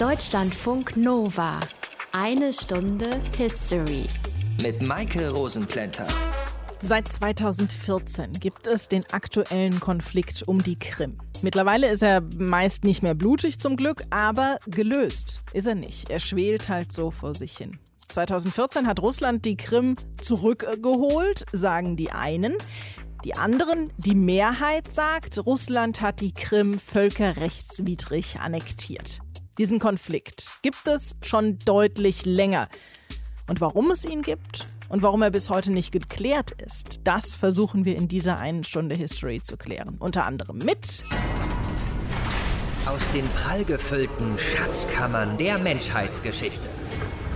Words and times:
Deutschlandfunk 0.00 0.96
Nova. 0.96 1.60
Eine 2.12 2.54
Stunde 2.54 3.20
History. 3.36 4.04
Mit 4.62 4.80
Maike 4.80 5.30
Rosenplanter. 5.30 6.06
Seit 6.80 7.06
2014 7.06 8.32
gibt 8.32 8.66
es 8.66 8.88
den 8.88 9.04
aktuellen 9.12 9.78
Konflikt 9.78 10.48
um 10.48 10.56
die 10.62 10.76
Krim. 10.76 11.18
Mittlerweile 11.42 11.90
ist 11.90 12.02
er 12.02 12.22
meist 12.38 12.84
nicht 12.84 13.02
mehr 13.02 13.14
blutig 13.14 13.58
zum 13.58 13.76
Glück, 13.76 14.04
aber 14.08 14.56
gelöst 14.66 15.42
ist 15.52 15.66
er 15.66 15.74
nicht. 15.74 16.08
Er 16.08 16.20
schwelt 16.20 16.70
halt 16.70 16.92
so 16.92 17.10
vor 17.10 17.34
sich 17.34 17.58
hin. 17.58 17.78
2014 18.08 18.86
hat 18.86 19.00
Russland 19.00 19.44
die 19.44 19.58
Krim 19.58 19.96
zurückgeholt, 20.18 21.44
sagen 21.52 21.96
die 21.98 22.10
einen. 22.10 22.54
Die 23.22 23.36
anderen, 23.36 23.92
die 23.98 24.14
Mehrheit 24.14 24.94
sagt, 24.94 25.44
Russland 25.44 26.00
hat 26.00 26.22
die 26.22 26.32
Krim 26.32 26.78
völkerrechtswidrig 26.78 28.40
annektiert. 28.40 29.20
Diesen 29.60 29.78
Konflikt 29.78 30.54
gibt 30.62 30.88
es 30.88 31.14
schon 31.20 31.58
deutlich 31.66 32.24
länger. 32.24 32.70
Und 33.46 33.60
warum 33.60 33.90
es 33.90 34.06
ihn 34.06 34.22
gibt 34.22 34.66
und 34.88 35.02
warum 35.02 35.20
er 35.20 35.30
bis 35.30 35.50
heute 35.50 35.70
nicht 35.70 35.92
geklärt 35.92 36.52
ist, 36.52 37.00
das 37.04 37.34
versuchen 37.34 37.84
wir 37.84 37.94
in 37.94 38.08
dieser 38.08 38.38
einen 38.38 38.64
Stunde 38.64 38.94
History 38.94 39.42
zu 39.42 39.58
klären. 39.58 39.98
Unter 39.98 40.24
anderem 40.24 40.56
mit 40.56 41.04
aus 42.86 43.10
den 43.12 43.28
prallgefüllten 43.28 44.38
Schatzkammern 44.38 45.36
der 45.36 45.58
Menschheitsgeschichte. 45.58 46.66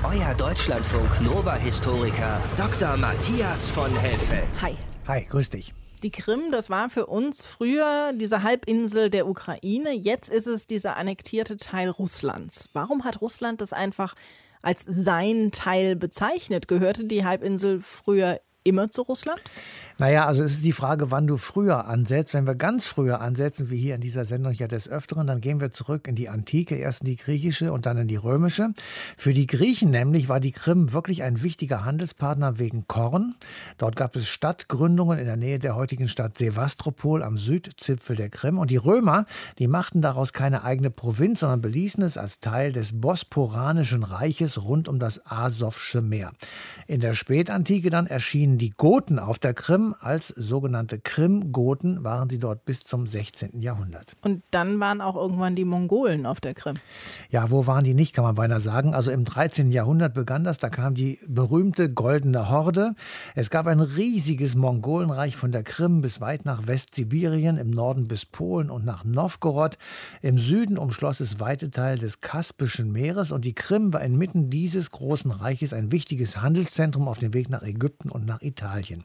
Euer 0.03 0.35
Deutschlandfunk 0.35 1.21
Nova-Historiker 1.21 2.41
Dr. 2.57 2.97
Matthias 2.97 3.69
von 3.69 3.95
Helfeld. 3.97 4.49
Hi. 4.63 4.75
Hi, 5.07 5.27
grüß 5.29 5.51
dich. 5.51 5.75
Die 6.05 6.11
Krim, 6.11 6.51
das 6.51 6.69
war 6.69 6.91
für 6.91 7.07
uns 7.07 7.47
früher 7.47 8.13
diese 8.15 8.43
Halbinsel 8.43 9.09
der 9.09 9.27
Ukraine. 9.27 9.93
Jetzt 9.93 10.29
ist 10.29 10.47
es 10.47 10.67
dieser 10.67 10.97
annektierte 10.97 11.57
Teil 11.57 11.89
Russlands. 11.89 12.69
Warum 12.75 13.05
hat 13.05 13.23
Russland 13.23 13.63
das 13.63 13.73
einfach 13.73 14.15
als 14.61 14.85
sein 14.87 15.51
Teil 15.51 15.97
bezeichnet? 15.97 16.69
Gehörte 16.69 17.05
die 17.05 17.25
Halbinsel 17.25 17.81
früher 17.81 18.39
immer 18.65 18.91
zu 18.91 19.01
Russland? 19.01 19.41
Naja, 19.97 20.27
also 20.27 20.43
es 20.43 20.55
ist 20.55 20.65
die 20.65 20.73
Frage, 20.73 21.13
wann 21.13 21.29
du 21.29 21.37
früher 21.37 21.87
ansetzt. 21.87 22.35
Wenn 22.35 22.49
wir 22.49 22.57
ganz 22.57 22.89
früher 22.89 23.21
ansetzen, 23.21 23.71
wie 23.71 23.77
hier 23.77 23.95
in 23.95 24.01
dieser 24.01 24.25
Sendung 24.25 24.53
ja 24.53 24.67
des 24.67 24.89
Öfteren, 24.89 25.29
dann 25.29 25.41
gehen 25.41 25.61
wir 25.61 25.71
zurück 25.71 26.09
in 26.09 26.17
die 26.17 26.29
Antike, 26.29 26.75
erst 26.75 27.03
in 27.03 27.07
die 27.07 27.17
griechische 27.17 27.73
und 27.73 27.87
dann 27.87 27.99
in 27.99 28.09
die 28.09 28.17
römische. 28.17 28.71
Für 29.17 29.33
die 29.33 29.47
Griechen 29.47 29.91
nämlich 29.91 30.29
war 30.29 30.41
die 30.41 30.51
Krim 30.51 30.93
wirklich 30.93 31.23
ein 31.23 31.45
wichtiger 31.45 31.85
Handelspartner 31.85 32.59
wegen 32.59 32.89
Korn. 32.89 33.37
Dort 33.79 33.95
gab 33.95 34.17
es 34.17 34.27
Stadtgründungen 34.27 35.17
in 35.17 35.27
der 35.27 35.37
Nähe 35.37 35.61
der 35.61 35.77
heutigen 35.77 36.09
Stadt 36.09 36.39
Sevastopol 36.39 37.23
am 37.23 37.39
Südzipfel 37.39 38.17
der 38.17 38.31
Krim. 38.31 38.59
Und 38.59 38.73
die 38.73 38.77
Römer, 38.77 39.27
die 39.61 39.69
machten 39.69 40.01
daraus 40.03 40.33
keine 40.33 40.65
eigene 40.65 40.91
Provinz, 40.91 41.39
sondern 41.39 41.61
beließen 41.61 42.03
es 42.03 42.19
als 42.19 42.41
Teil 42.41 42.73
des 42.73 43.01
Bosporanischen 43.01 44.03
Reiches 44.03 44.61
rund 44.65 44.89
um 44.89 44.99
das 44.99 45.25
Asowsche 45.25 46.03
Meer. 46.03 46.33
In 46.89 46.99
der 46.99 47.15
Spätantike 47.15 47.91
dann 47.91 48.09
erschienen 48.09 48.59
die 48.59 48.71
Goten 48.71 49.21
auf 49.21 49.39
der 49.39 49.55
Krim 49.55 49.84
als 49.93 50.29
sogenannte 50.29 50.99
Krim-Goten 50.99 52.05
waren 52.05 52.31
sie 52.31 52.39
dort 52.39 52.65
bis 52.65 52.81
zum 52.81 53.07
16. 53.07 53.61
Jahrhundert. 53.61 54.17
Und 54.23 54.43
dann 54.51 54.81
waren 54.81 55.03
auch 55.03 55.17
irgendwann 55.17 55.55
die 55.55 55.67
Mongolen 55.67 56.25
auf 56.25 56.41
der 56.41 56.55
Krim. 56.55 56.77
Ja, 57.29 57.51
wo 57.51 57.67
waren 57.67 57.85
die 57.85 57.93
nicht, 57.93 58.15
kann 58.15 58.25
man 58.25 58.37
beinahe 58.37 58.61
sagen. 58.61 58.95
Also 58.95 59.11
im 59.11 59.25
13. 59.27 59.73
Jahrhundert 59.73 60.15
begann 60.15 60.45
das, 60.45 60.57
da 60.57 60.71
kam 60.71 60.95
die 60.95 61.19
berühmte 61.29 61.93
Goldene 61.93 62.49
Horde. 62.49 62.95
Es 63.35 63.51
gab 63.51 63.67
ein 63.67 63.81
riesiges 63.81 64.55
Mongolenreich 64.55 65.37
von 65.37 65.53
der 65.53 65.63
Krim 65.63 66.01
bis 66.01 66.21
weit 66.21 66.47
nach 66.47 66.67
Westsibirien, 66.67 67.59
im 67.59 67.71
Norden 67.71 68.09
bis 68.09 68.25
Polen 68.25 68.71
und 68.71 68.85
nach 68.85 69.05
Novgorod. 69.05 69.77
Im 70.23 70.39
Süden 70.39 70.79
umschloss 70.79 71.21
es 71.21 71.41
weite 71.41 71.71
Teile 71.71 71.99
des 71.99 72.21
Kaspischen 72.21 72.93
Meeres 72.93 73.33
und 73.33 73.45
die 73.45 73.55
Krim 73.55 73.93
war 73.93 74.01
inmitten 74.03 74.49
dieses 74.49 74.91
großen 74.91 75.31
Reiches 75.31 75.73
ein 75.73 75.93
wichtiges 75.93 76.41
Handelszentrum 76.41 77.09
auf 77.09 77.19
dem 77.19 77.35
Weg 77.35 77.51
nach 77.51 77.63
Ägypten 77.63 78.11
und 78.11 78.25
nach 78.25 78.41
Italien. 78.41 79.05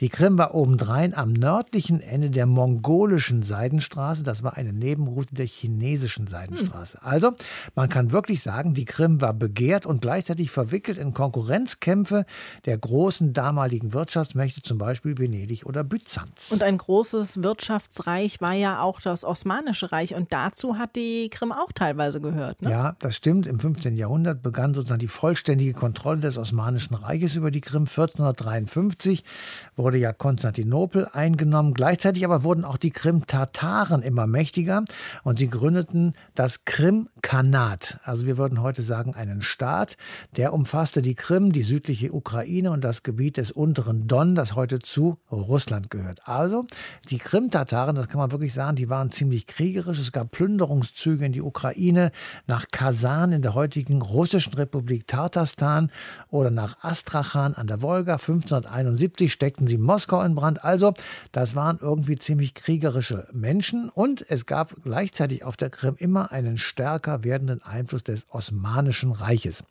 Die 0.00 0.08
Krim 0.20 0.36
war 0.36 0.54
obendrein 0.54 1.14
am 1.14 1.32
nördlichen 1.32 2.02
Ende 2.02 2.28
der 2.28 2.44
mongolischen 2.44 3.40
Seidenstraße. 3.40 4.22
Das 4.22 4.42
war 4.42 4.54
eine 4.58 4.70
Nebenroute 4.70 5.34
der 5.34 5.46
chinesischen 5.46 6.26
Seidenstraße. 6.26 6.98
Hm. 7.00 7.08
Also, 7.08 7.32
man 7.74 7.88
kann 7.88 8.12
wirklich 8.12 8.42
sagen, 8.42 8.74
die 8.74 8.84
Krim 8.84 9.22
war 9.22 9.32
begehrt 9.32 9.86
und 9.86 10.02
gleichzeitig 10.02 10.50
verwickelt 10.50 10.98
in 10.98 11.14
Konkurrenzkämpfe 11.14 12.26
der 12.66 12.76
großen 12.76 13.32
damaligen 13.32 13.94
Wirtschaftsmächte, 13.94 14.60
zum 14.60 14.76
Beispiel 14.76 15.16
Venedig 15.16 15.64
oder 15.64 15.84
Byzanz. 15.84 16.52
Und 16.52 16.62
ein 16.64 16.76
großes 16.76 17.42
Wirtschaftsreich 17.42 18.42
war 18.42 18.52
ja 18.52 18.82
auch 18.82 19.00
das 19.00 19.24
Osmanische 19.24 19.90
Reich 19.90 20.14
und 20.14 20.34
dazu 20.34 20.76
hat 20.76 20.96
die 20.96 21.30
Krim 21.30 21.50
auch 21.50 21.72
teilweise 21.72 22.20
gehört. 22.20 22.60
Ne? 22.60 22.70
Ja, 22.70 22.94
das 22.98 23.16
stimmt. 23.16 23.46
Im 23.46 23.58
15. 23.58 23.96
Jahrhundert 23.96 24.42
begann 24.42 24.74
sozusagen 24.74 25.00
die 25.00 25.08
vollständige 25.08 25.72
Kontrolle 25.72 26.20
des 26.20 26.36
Osmanischen 26.36 26.94
Reiches 26.94 27.36
über 27.36 27.50
die 27.50 27.62
Krim. 27.62 27.86
1453 27.86 29.24
wurde 29.76 29.96
ja 29.96 30.09
Konstantinopel 30.12 31.08
eingenommen. 31.12 31.74
Gleichzeitig 31.74 32.24
aber 32.24 32.42
wurden 32.42 32.64
auch 32.64 32.76
die 32.76 32.90
Krim-Tataren 32.90 34.02
immer 34.02 34.26
mächtiger 34.26 34.84
und 35.22 35.38
sie 35.38 35.48
gründeten 35.48 36.14
das 36.34 36.64
Krim-Khanat. 36.64 38.00
Also 38.04 38.26
wir 38.26 38.38
würden 38.38 38.62
heute 38.62 38.82
sagen 38.82 39.14
einen 39.14 39.40
Staat, 39.40 39.96
der 40.36 40.52
umfasste 40.52 41.02
die 41.02 41.14
Krim, 41.14 41.52
die 41.52 41.62
südliche 41.62 42.12
Ukraine 42.12 42.70
und 42.70 42.82
das 42.82 43.02
Gebiet 43.02 43.36
des 43.36 43.50
unteren 43.50 44.08
Don, 44.08 44.34
das 44.34 44.54
heute 44.54 44.78
zu 44.78 45.18
Russland 45.30 45.90
gehört. 45.90 46.26
Also 46.26 46.66
die 47.08 47.18
Krim-Tataren, 47.18 47.94
das 47.94 48.08
kann 48.08 48.18
man 48.18 48.32
wirklich 48.32 48.52
sagen, 48.52 48.76
die 48.76 48.88
waren 48.88 49.10
ziemlich 49.10 49.46
kriegerisch. 49.46 49.98
Es 49.98 50.12
gab 50.12 50.30
Plünderungszüge 50.30 51.24
in 51.24 51.32
die 51.32 51.42
Ukraine, 51.42 52.12
nach 52.46 52.66
Kasan 52.70 53.32
in 53.32 53.42
der 53.42 53.54
heutigen 53.54 54.02
russischen 54.02 54.54
Republik 54.54 55.06
Tatarstan 55.06 55.90
oder 56.28 56.50
nach 56.50 56.82
Astrachan 56.82 57.54
an 57.54 57.66
der 57.66 57.82
Wolga. 57.82 58.14
1571 58.14 59.32
steckten 59.32 59.66
sie 59.66 59.78
Moskau 59.78 59.99
in 60.08 60.34
Brand. 60.34 60.64
Also, 60.64 60.94
das 61.32 61.54
waren 61.54 61.78
irgendwie 61.80 62.16
ziemlich 62.16 62.54
kriegerische 62.54 63.28
Menschen 63.32 63.88
und 63.88 64.24
es 64.28 64.46
gab 64.46 64.74
gleichzeitig 64.82 65.44
auf 65.44 65.56
der 65.56 65.70
Krim 65.70 65.94
immer 65.98 66.32
einen 66.32 66.56
stärker 66.56 67.24
werdenden 67.24 67.62
Einfluss 67.62 68.04
des 68.04 68.26
Osmanischen 68.30 69.12
Reiches. 69.12 69.64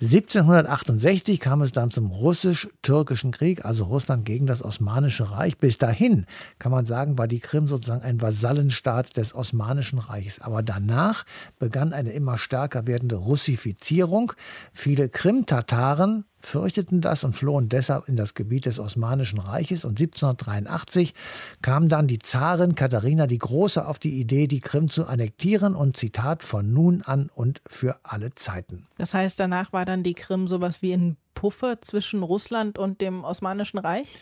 1768 0.00 1.40
kam 1.40 1.60
es 1.62 1.72
dann 1.72 1.90
zum 1.90 2.12
russisch-türkischen 2.12 3.32
Krieg, 3.32 3.64
also 3.64 3.84
Russland 3.84 4.24
gegen 4.24 4.46
das 4.46 4.64
Osmanische 4.64 5.32
Reich. 5.32 5.58
Bis 5.58 5.76
dahin, 5.76 6.26
kann 6.60 6.70
man 6.70 6.84
sagen, 6.84 7.18
war 7.18 7.26
die 7.26 7.40
Krim 7.40 7.66
sozusagen 7.66 8.02
ein 8.02 8.20
Vasallenstaat 8.20 9.16
des 9.16 9.34
Osmanischen 9.34 9.98
Reiches. 9.98 10.40
Aber 10.40 10.62
danach 10.62 11.24
begann 11.58 11.92
eine 11.92 12.12
immer 12.12 12.38
stärker 12.38 12.86
werdende 12.86 13.16
Russifizierung. 13.16 14.32
Viele 14.72 15.08
Krim-Tataren 15.08 16.24
fürchteten 16.40 17.00
das 17.00 17.24
und 17.24 17.36
flohen 17.36 17.68
deshalb 17.68 18.08
in 18.08 18.16
das 18.16 18.34
Gebiet 18.34 18.66
des 18.66 18.78
Osmanischen 18.80 19.38
Reiches. 19.38 19.84
Und 19.84 20.00
1783 20.00 21.14
kam 21.62 21.88
dann 21.88 22.06
die 22.06 22.18
Zarin 22.18 22.74
Katharina 22.74 23.26
die 23.26 23.38
Große 23.38 23.86
auf 23.86 23.98
die 23.98 24.20
Idee, 24.20 24.46
die 24.46 24.60
Krim 24.60 24.88
zu 24.88 25.06
annektieren 25.06 25.74
und 25.74 25.96
Zitat 25.96 26.42
von 26.42 26.72
nun 26.72 27.02
an 27.02 27.30
und 27.34 27.60
für 27.66 27.98
alle 28.02 28.34
Zeiten. 28.34 28.86
Das 28.96 29.14
heißt, 29.14 29.38
danach 29.40 29.72
war 29.72 29.84
dann 29.84 30.02
die 30.02 30.14
Krim 30.14 30.46
sowas 30.46 30.82
wie 30.82 30.92
ein 30.92 31.16
Puffer 31.38 31.80
zwischen 31.80 32.24
Russland 32.24 32.78
und 32.78 33.00
dem 33.00 33.22
Osmanischen 33.22 33.78
Reich? 33.78 34.18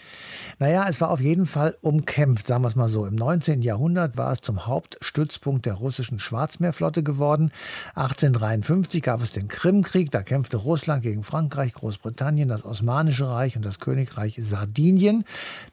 Naja, 0.59 0.85
es 0.87 1.01
war 1.01 1.11
auf 1.11 1.23
jeden 1.23 1.47
Fall 1.47 1.75
umkämpft, 1.81 2.47
sagen 2.47 2.63
wir 2.63 2.69
es 2.69 2.77
mal 2.77 2.91
so. 2.91 3.07
Im 3.07 3.15
19. 3.15 3.63
Jahrhundert 3.63 4.19
war 4.19 4.33
es 4.33 4.43
zum 4.43 4.67
Hauptstützpunkt 4.67 5.65
der 5.65 5.73
russischen 5.73 6.19
Schwarzmeerflotte 6.19 7.03
geworden. 7.03 7.53
1853 7.95 9.03
gab 9.03 9.23
es 9.23 9.33
den 9.33 9.49
Krimkrieg, 9.49 10.11
da 10.11 10.23
kämpfte 10.23 10.59
Russland 10.59 11.03
gegen 11.03 11.23
Frankreich, 11.23 11.73
Großbritannien, 11.73 12.51
das 12.51 12.67
Osmanische 12.67 13.27
Reich 13.31 13.57
und 13.57 13.65
das 13.65 13.81
Königreich 13.81 14.39
Sardinien. 14.39 15.25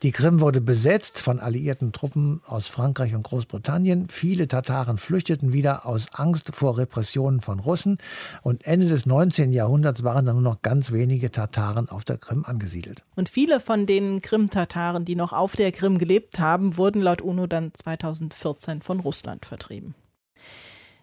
Die 0.02 0.14
Krim 0.14 0.40
wurde 0.40 0.62
besetzt 0.62 1.20
von 1.20 1.42
alliierten 1.42 1.92
Truppen 1.92 2.42
aus 2.48 2.70
Frankreich 2.70 3.16
und 3.16 3.24
Großbritannien. 3.24 4.08
Viele 4.08 4.48
Tataren 4.48 4.98
flüchteten 4.98 5.52
wieder 5.52 5.86
aus 5.86 6.08
Angst 6.14 6.56
vor 6.56 6.78
Repressionen 6.78 7.42
von 7.42 7.60
Russen. 7.60 7.98
Und 8.44 8.66
Ende 8.66 8.88
des 8.88 9.06
19. 9.06 9.52
Jahrhunderts 9.52 10.06
waren 10.06 10.26
dann 10.26 10.36
nur 10.36 10.44
noch 10.54 10.62
ganz 10.62 10.94
wenige 10.94 11.33
Tataren 11.34 11.90
auf 11.90 12.06
der 12.06 12.18
Krim 12.18 12.46
angesiedelt. 12.46 13.04
Und 13.16 13.28
viele 13.28 13.60
von 13.60 13.86
den 13.86 14.22
Krim-Tataren, 14.22 15.04
die 15.04 15.16
noch 15.16 15.34
auf 15.34 15.56
der 15.56 15.72
Krim 15.74 15.98
gelebt 15.98 16.40
haben, 16.40 16.78
wurden 16.78 17.02
laut 17.02 17.22
UNO 17.22 17.48
dann 17.48 17.74
2014 17.74 18.82
von 18.82 19.02
Russland 19.02 19.46
vertrieben. 19.46 19.96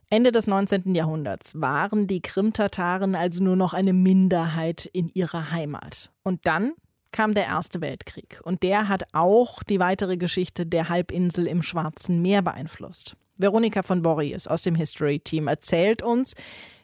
Ende 0.08 0.32
des 0.32 0.46
19. 0.46 0.94
Jahrhunderts 0.94 1.60
waren 1.60 2.06
die 2.06 2.20
Krim-Tataren 2.20 3.14
also 3.14 3.44
nur 3.44 3.56
noch 3.56 3.74
eine 3.74 3.92
Minderheit 3.92 4.86
in 4.86 5.08
ihrer 5.14 5.52
Heimat. 5.52 6.10
Und 6.24 6.46
dann 6.46 6.72
kam 7.12 7.34
der 7.34 7.46
Erste 7.46 7.80
Weltkrieg. 7.80 8.40
Und 8.42 8.62
der 8.62 8.88
hat 8.88 9.04
auch 9.12 9.62
die 9.62 9.78
weitere 9.78 10.16
Geschichte 10.16 10.66
der 10.66 10.88
Halbinsel 10.88 11.46
im 11.46 11.62
Schwarzen 11.62 12.22
Meer 12.22 12.42
beeinflusst. 12.42 13.16
Veronika 13.36 13.82
von 13.82 14.02
Borries 14.02 14.46
aus 14.46 14.62
dem 14.62 14.74
History-Team 14.74 15.46
erzählt 15.48 16.02
uns, 16.02 16.34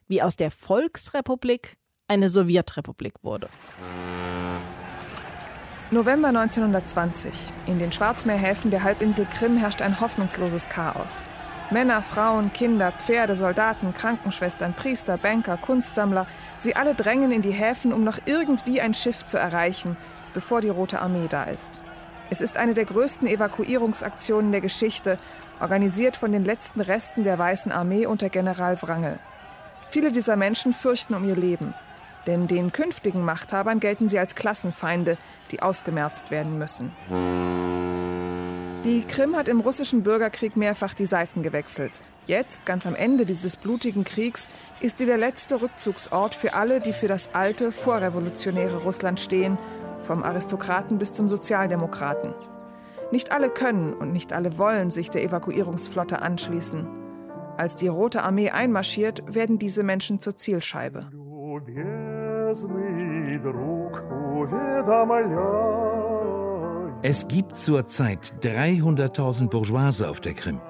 wie 0.09 0.23
aus 0.23 0.37
der 0.37 0.51
Volksrepublik 0.51 1.77
eine 2.09 2.29
Sowjetrepublik 2.29 3.15
wurde. 3.23 3.49
November 5.91 6.29
1920. 6.29 7.33
In 7.67 7.79
den 7.79 7.93
Schwarzmeerhäfen 7.93 8.71
der 8.71 8.83
Halbinsel 8.83 9.27
Krim 9.27 9.57
herrscht 9.57 9.83
ein 9.83 10.01
hoffnungsloses 10.01 10.69
Chaos. 10.69 11.27
Männer, 11.71 12.01
Frauen, 12.03 12.53
Kinder, 12.53 12.93
Pferde, 12.93 13.35
Soldaten, 13.35 13.93
Krankenschwestern, 13.93 14.75
Priester, 14.75 15.17
Banker, 15.17 15.57
Kunstsammler, 15.57 16.27
sie 16.59 16.77
alle 16.77 16.95
drängen 16.95 17.33
in 17.33 17.43
die 17.43 17.51
Häfen, 17.51 17.93
um 17.93 18.05
noch 18.05 18.19
irgendwie 18.25 18.81
ein 18.81 18.95
Schiff 18.95 19.27
zu 19.27 19.37
erreichen, 19.37 19.97
bevor 20.33 20.61
die 20.61 20.69
Rote 20.69 21.01
Armee 21.01 21.27
da 21.29 21.45
ist. 21.45 21.81
Es 22.31 22.41
ist 22.41 22.57
eine 22.57 22.75
der 22.75 22.85
größten 22.85 23.27
Evakuierungsaktionen 23.27 24.53
der 24.53 24.61
Geschichte, 24.61 25.19
organisiert 25.61 26.17
von 26.17 26.33
den 26.33 26.45
letzten 26.45 26.81
Resten 26.81 27.25
der 27.25 27.39
Weißen 27.39 27.73
Armee 27.73 28.07
unter 28.07 28.29
General 28.29 28.81
Wrangel. 28.83 29.19
Viele 29.89 30.11
dieser 30.11 30.37
Menschen 30.37 30.73
fürchten 30.73 31.15
um 31.15 31.25
ihr 31.25 31.37
Leben, 31.37 31.75
denn 32.27 32.49
den 32.49 32.73
künftigen 32.73 33.25
Machthabern 33.25 33.81
gelten 33.81 34.09
sie 34.09 34.19
als 34.19 34.35
Klassenfeinde, 34.35 35.17
die 35.51 35.63
ausgemerzt 35.63 36.31
werden 36.31 36.59
müssen. 36.59 36.91
Die 38.85 39.03
Krim 39.03 39.37
hat 39.37 39.49
im 39.49 39.61
russischen 39.61 40.03
Bürgerkrieg 40.03 40.57
mehrfach 40.57 40.95
die 40.95 41.07
Seiten 41.07 41.43
gewechselt. 41.43 41.93
Jetzt, 42.27 42.67
ganz 42.67 42.87
am 42.87 42.95
Ende 42.95 43.25
dieses 43.25 43.57
blutigen 43.57 44.05
Kriegs, 44.05 44.49
ist 44.81 44.99
sie 44.99 45.07
der 45.07 45.19
letzte 45.19 45.63
Rückzugsort 45.63 46.35
für 46.35 46.55
alle, 46.55 46.81
die 46.81 46.93
für 46.93 47.09
das 47.09 47.29
alte, 47.33 47.71
vorrevolutionäre 47.71 48.79
Russland 48.79 49.21
stehen, 49.21 49.59
vom 50.01 50.23
Aristokraten 50.23 50.99
bis 50.99 51.13
zum 51.13 51.29
Sozialdemokraten. 51.29 52.35
Nicht 53.13 53.31
alle 53.31 53.51
können 53.51 53.95
und 53.95 54.13
nicht 54.13 54.33
alle 54.33 54.59
wollen 54.59 54.91
sich 54.91 55.11
der 55.11 55.23
Evakuierungsflotte 55.23 56.21
anschließen. 56.21 56.87
Als 57.57 57.77
die 57.77 57.89
Rote 57.89 58.23
Armee 58.23 58.51
einmarschiert, 58.51 59.23
werden 59.33 59.59
diese 59.59 59.83
Menschen 59.83 60.21
zur 60.21 60.37
Zielscheibe. 60.37 61.09
Es 67.03 67.29
gibt 67.29 67.59
zurzeit 67.59 68.33
300.000 68.43 69.49
Bourgeoise 69.49 70.09
auf 70.09 70.21
der 70.21 70.35
Krim. 70.35 70.61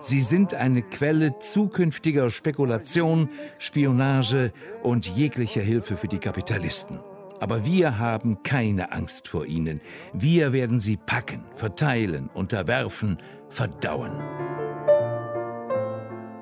Sie 0.00 0.22
sind 0.22 0.54
eine 0.54 0.82
Quelle 0.82 1.38
zukünftiger 1.38 2.30
Spekulation, 2.30 3.28
Spionage 3.58 4.52
und 4.82 5.06
jeglicher 5.06 5.60
Hilfe 5.60 5.96
für 5.96 6.08
die 6.08 6.18
Kapitalisten. 6.18 7.00
Aber 7.40 7.66
wir 7.66 7.98
haben 7.98 8.42
keine 8.42 8.92
Angst 8.92 9.28
vor 9.28 9.46
ihnen. 9.46 9.80
Wir 10.14 10.52
werden 10.52 10.80
sie 10.80 10.96
packen, 10.96 11.44
verteilen, 11.54 12.30
unterwerfen, 12.32 13.18
verdauen. 13.48 14.12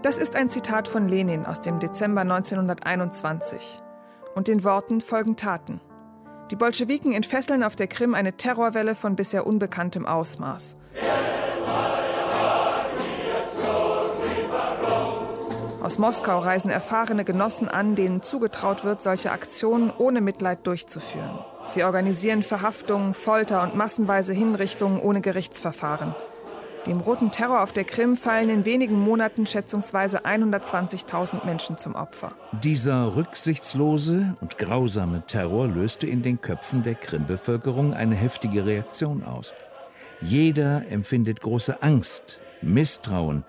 Das 0.02 0.18
ist 0.18 0.36
ein 0.36 0.50
Zitat 0.50 0.86
von 0.86 1.08
Lenin 1.08 1.46
aus 1.46 1.60
dem 1.60 1.80
Dezember 1.80 2.20
1921. 2.20 3.83
Und 4.34 4.48
den 4.48 4.64
Worten 4.64 5.00
folgen 5.00 5.36
Taten. 5.36 5.80
Die 6.50 6.56
Bolschewiken 6.56 7.12
entfesseln 7.12 7.62
auf 7.62 7.76
der 7.76 7.86
Krim 7.86 8.14
eine 8.14 8.36
Terrorwelle 8.36 8.94
von 8.94 9.16
bisher 9.16 9.46
unbekanntem 9.46 10.06
Ausmaß. 10.06 10.76
Aus 15.82 15.98
Moskau 15.98 16.38
reisen 16.38 16.70
erfahrene 16.70 17.24
Genossen 17.24 17.68
an, 17.68 17.94
denen 17.94 18.22
zugetraut 18.22 18.84
wird, 18.84 19.02
solche 19.02 19.30
Aktionen 19.32 19.92
ohne 19.96 20.20
Mitleid 20.20 20.66
durchzuführen. 20.66 21.38
Sie 21.68 21.84
organisieren 21.84 22.42
Verhaftungen, 22.42 23.14
Folter 23.14 23.62
und 23.62 23.74
massenweise 23.74 24.32
Hinrichtungen 24.32 24.98
ohne 24.98 25.20
Gerichtsverfahren. 25.20 26.14
Dem 26.86 27.00
roten 27.00 27.30
Terror 27.30 27.62
auf 27.62 27.72
der 27.72 27.84
Krim 27.84 28.14
fallen 28.14 28.50
in 28.50 28.66
wenigen 28.66 29.00
Monaten 29.00 29.46
schätzungsweise 29.46 30.26
120.000 30.26 31.46
Menschen 31.46 31.78
zum 31.78 31.94
Opfer. 31.94 32.32
Dieser 32.62 33.16
rücksichtslose 33.16 34.36
und 34.42 34.58
grausame 34.58 35.22
Terror 35.26 35.66
löste 35.66 36.06
in 36.06 36.22
den 36.22 36.42
Köpfen 36.42 36.82
der 36.82 36.94
Krim-Bevölkerung 36.94 37.94
eine 37.94 38.14
heftige 38.14 38.66
Reaktion 38.66 39.24
aus. 39.24 39.54
Jeder 40.20 40.86
empfindet 40.90 41.40
große 41.40 41.82
Angst, 41.82 42.38
Misstrauen 42.60 43.44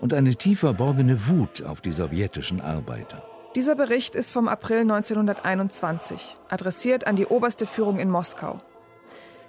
und 0.00 0.12
eine 0.12 0.34
tief 0.34 0.60
verborgene 0.60 1.26
Wut 1.28 1.62
auf 1.62 1.80
die 1.80 1.92
sowjetischen 1.92 2.60
Arbeiter. 2.60 3.22
Dieser 3.54 3.76
Bericht 3.76 4.14
ist 4.14 4.30
vom 4.30 4.46
April 4.46 4.80
1921, 4.80 6.36
adressiert 6.50 7.06
an 7.06 7.16
die 7.16 7.26
oberste 7.26 7.66
Führung 7.66 7.98
in 7.98 8.10
Moskau. 8.10 8.58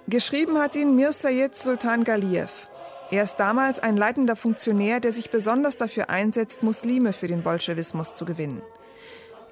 Geschrieben 0.08 0.58
hat 0.58 0.76
ihn 0.76 0.94
Mir 0.94 1.12
Sayed 1.12 1.56
Sultan 1.56 2.04
Galiev, 2.04 2.68
er 3.10 3.22
ist 3.22 3.36
damals 3.36 3.78
ein 3.78 3.96
leitender 3.96 4.34
Funktionär, 4.34 4.98
der 4.98 5.12
sich 5.12 5.30
besonders 5.30 5.76
dafür 5.76 6.10
einsetzt, 6.10 6.62
Muslime 6.62 7.12
für 7.12 7.28
den 7.28 7.42
Bolschewismus 7.42 8.14
zu 8.14 8.24
gewinnen. 8.24 8.62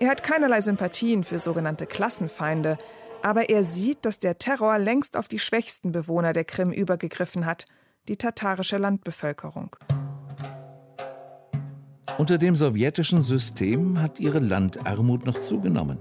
Er 0.00 0.10
hat 0.10 0.24
keinerlei 0.24 0.60
Sympathien 0.60 1.22
für 1.22 1.38
sogenannte 1.38 1.86
Klassenfeinde, 1.86 2.78
aber 3.22 3.48
er 3.48 3.62
sieht, 3.62 4.04
dass 4.04 4.18
der 4.18 4.38
Terror 4.38 4.78
längst 4.78 5.16
auf 5.16 5.28
die 5.28 5.38
schwächsten 5.38 5.92
Bewohner 5.92 6.32
der 6.32 6.44
Krim 6.44 6.72
übergegriffen 6.72 7.46
hat, 7.46 7.66
die 8.08 8.16
tatarische 8.16 8.76
Landbevölkerung. 8.76 9.76
Unter 12.18 12.38
dem 12.38 12.54
sowjetischen 12.54 13.22
System 13.22 14.00
hat 14.00 14.20
ihre 14.20 14.40
Landarmut 14.40 15.24
noch 15.26 15.40
zugenommen. 15.40 15.98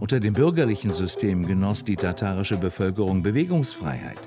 Unter 0.00 0.20
dem 0.20 0.34
bürgerlichen 0.34 0.92
System 0.92 1.46
genoss 1.46 1.84
die 1.84 1.96
tatarische 1.96 2.56
Bevölkerung 2.56 3.22
Bewegungsfreiheit. 3.22 4.18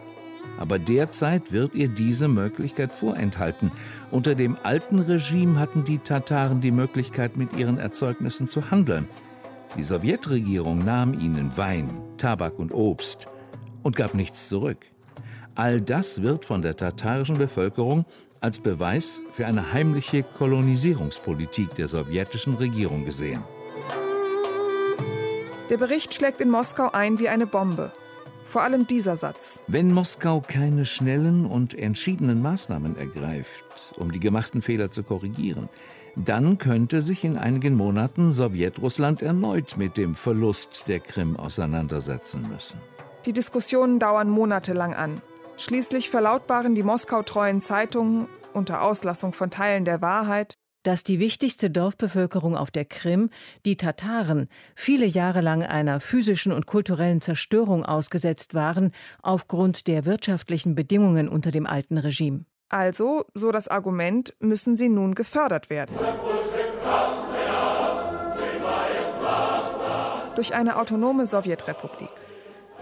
Aber 0.57 0.79
derzeit 0.79 1.51
wird 1.51 1.75
ihr 1.75 1.87
diese 1.87 2.27
Möglichkeit 2.27 2.91
vorenthalten. 2.91 3.71
Unter 4.11 4.35
dem 4.35 4.57
alten 4.63 4.99
Regime 4.99 5.59
hatten 5.59 5.83
die 5.83 5.99
Tataren 5.99 6.61
die 6.61 6.71
Möglichkeit, 6.71 7.37
mit 7.37 7.55
ihren 7.55 7.79
Erzeugnissen 7.79 8.47
zu 8.47 8.69
handeln. 8.69 9.07
Die 9.77 9.83
Sowjetregierung 9.83 10.79
nahm 10.79 11.19
ihnen 11.19 11.57
Wein, 11.57 11.89
Tabak 12.17 12.59
und 12.59 12.73
Obst 12.73 13.27
und 13.81 13.95
gab 13.95 14.13
nichts 14.13 14.47
zurück. 14.49 14.77
All 15.55 15.81
das 15.81 16.21
wird 16.21 16.45
von 16.45 16.61
der 16.61 16.77
tatarischen 16.77 17.37
Bevölkerung 17.37 18.05
als 18.39 18.59
Beweis 18.59 19.21
für 19.31 19.47
eine 19.47 19.71
heimliche 19.71 20.23
Kolonisierungspolitik 20.23 21.75
der 21.75 21.87
sowjetischen 21.87 22.55
Regierung 22.55 23.05
gesehen. 23.05 23.41
Der 25.69 25.77
Bericht 25.77 26.13
schlägt 26.13 26.41
in 26.41 26.51
Moskau 26.51 26.91
ein 26.91 27.19
wie 27.19 27.29
eine 27.29 27.47
Bombe. 27.47 27.91
Vor 28.45 28.61
allem 28.63 28.87
dieser 28.87 29.17
Satz. 29.17 29.61
Wenn 29.67 29.91
Moskau 29.91 30.41
keine 30.41 30.85
schnellen 30.85 31.45
und 31.45 31.73
entschiedenen 31.73 32.41
Maßnahmen 32.41 32.97
ergreift, 32.97 33.95
um 33.97 34.11
die 34.11 34.19
gemachten 34.19 34.61
Fehler 34.61 34.89
zu 34.89 35.03
korrigieren, 35.03 35.69
dann 36.15 36.57
könnte 36.57 37.01
sich 37.01 37.23
in 37.23 37.37
einigen 37.37 37.75
Monaten 37.75 38.31
Sowjetrussland 38.31 39.21
erneut 39.21 39.77
mit 39.77 39.97
dem 39.97 40.13
Verlust 40.13 40.85
der 40.87 40.99
Krim 40.99 41.35
auseinandersetzen 41.37 42.47
müssen. 42.47 42.79
Die 43.25 43.33
Diskussionen 43.33 43.99
dauern 43.99 44.29
monatelang 44.29 44.93
an. 44.93 45.21
Schließlich 45.57 46.09
verlautbaren 46.09 46.75
die 46.75 46.83
Moskau-treuen 46.83 47.61
Zeitungen 47.61 48.27
unter 48.53 48.81
Auslassung 48.81 49.33
von 49.33 49.49
Teilen 49.49 49.85
der 49.85 50.01
Wahrheit 50.01 50.57
dass 50.83 51.03
die 51.03 51.19
wichtigste 51.19 51.69
Dorfbevölkerung 51.69 52.55
auf 52.55 52.71
der 52.71 52.85
Krim, 52.85 53.29
die 53.65 53.77
Tataren, 53.77 54.47
viele 54.75 55.05
Jahre 55.05 55.41
lang 55.41 55.63
einer 55.63 55.99
physischen 55.99 56.51
und 56.51 56.65
kulturellen 56.65 57.21
Zerstörung 57.21 57.85
ausgesetzt 57.85 58.53
waren, 58.53 58.91
aufgrund 59.21 59.87
der 59.87 60.05
wirtschaftlichen 60.05 60.75
Bedingungen 60.75 61.27
unter 61.27 61.51
dem 61.51 61.65
alten 61.65 61.97
Regime. 61.97 62.45
Also, 62.69 63.25
so 63.33 63.51
das 63.51 63.67
Argument, 63.67 64.33
müssen 64.39 64.75
sie 64.75 64.89
nun 64.89 65.15
gefördert 65.15 65.69
werden. 65.69 65.95
Durch 70.35 70.55
eine 70.55 70.77
autonome 70.77 71.25
Sowjetrepublik. 71.27 72.22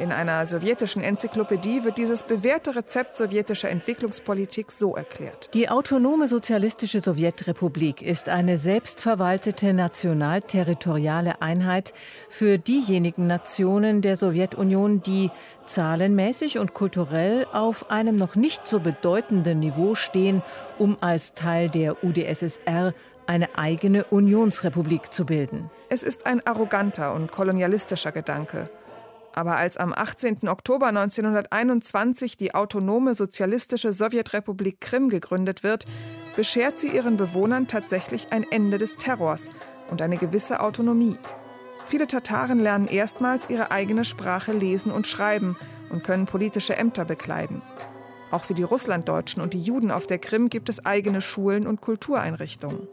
In 0.02 0.12
einer 0.12 0.48
sowjetischen 0.48 1.04
Enzyklopädie 1.04 1.84
wird 1.84 2.00
dieses 2.00 2.24
bewährte 2.24 2.76
Rezept 2.76 3.16
sowjetischer 3.16 3.70
Entwicklungspolitik 3.70 4.72
so 4.72 4.96
erklärt. 4.96 5.52
Die 5.54 5.70
autonome 5.70 6.28
sozialistische 6.28 7.02
Sowjetrepublik 7.02 8.02
ist 8.02 8.28
eine 8.28 8.58
selbstverwaltete 8.58 9.74
national-territoriale 9.74 11.44
Einheit 11.44 11.94
für 12.30 12.58
diejenigen 12.58 13.28
Nationen 13.28 14.02
der 14.02 14.18
Sowjetunion, 14.18 15.04
die 15.04 15.30
zahlenmäßig 15.68 16.58
und 16.58 16.74
kulturell 16.74 17.46
auf 17.54 17.92
einem 17.92 18.16
noch 18.16 18.36
nicht 18.36 18.66
so 18.66 18.80
bedeutenden 18.80 19.60
Niveau 19.60 19.94
stehen, 19.94 20.42
um 20.80 20.98
als 21.02 21.36
Teil 21.36 21.70
der 21.70 22.04
UdSSR 22.04 22.96
eine 23.28 23.56
eigene 23.56 24.06
Unionsrepublik 24.06 25.14
zu 25.14 25.28
bilden. 25.28 25.70
Es 25.90 26.02
ist 26.02 26.26
ein 26.26 26.46
arroganter 26.48 27.14
und 27.14 27.32
kolonialistischer 27.32 28.12
Gedanke. 28.12 28.70
Aber 29.34 29.56
als 29.56 29.78
am 29.78 29.94
18. 29.94 30.48
Oktober 30.48 30.88
1921 30.88 32.38
die 32.38 32.54
autonome 32.54 33.14
sozialistische 33.14 33.94
Sowjetrepublik 33.94 34.82
Krim 34.82 35.10
gegründet 35.10 35.64
wird, 35.64 35.86
beschert 36.36 36.80
sie 36.80 36.90
ihren 36.90 37.18
Bewohnern 37.18 37.68
tatsächlich 37.68 38.28
ein 38.32 38.46
Ende 38.50 38.78
des 38.78 38.98
Terrors 38.98 39.50
und 39.90 40.02
eine 40.02 40.18
gewisse 40.18 40.60
Autonomie. 40.60 41.18
Viele 41.86 42.08
Tataren 42.08 42.60
lernen 42.60 42.88
erstmals 42.88 43.50
ihre 43.50 43.72
eigene 43.72 44.06
Sprache 44.06 44.54
lesen 44.54 44.92
und 44.92 45.08
schreiben 45.08 45.58
und 45.90 46.04
können 46.04 46.26
politische 46.26 46.76
Ämter 46.76 47.06
bekleiden. 47.06 47.62
Auch 48.32 48.44
für 48.44 48.54
die 48.54 48.64
Russlanddeutschen 48.64 49.42
und 49.42 49.54
die 49.54 49.62
Juden 49.62 49.92
auf 49.92 50.08
der 50.08 50.20
Krim 50.20 50.50
gibt 50.50 50.70
es 50.70 50.86
eigene 50.86 51.22
Schulen 51.22 51.68
und 51.68 51.82
Kultureinrichtungen. 51.82 52.88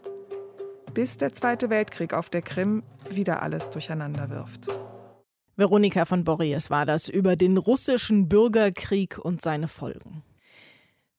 Bis 0.93 1.15
der 1.17 1.33
Zweite 1.33 1.69
Weltkrieg 1.69 2.13
auf 2.13 2.29
der 2.29 2.41
Krim 2.41 2.83
wieder 3.09 3.41
alles 3.41 3.69
durcheinander 3.69 4.29
wirft. 4.29 4.67
Veronika 5.59 6.05
von 6.05 6.23
Borries 6.23 6.69
war 6.69 6.85
das 6.85 7.09
über 7.09 7.35
den 7.35 7.57
russischen 7.57 8.29
Bürgerkrieg 8.29 9.17
und 9.17 9.41
seine 9.41 9.67
Folgen. 9.67 10.23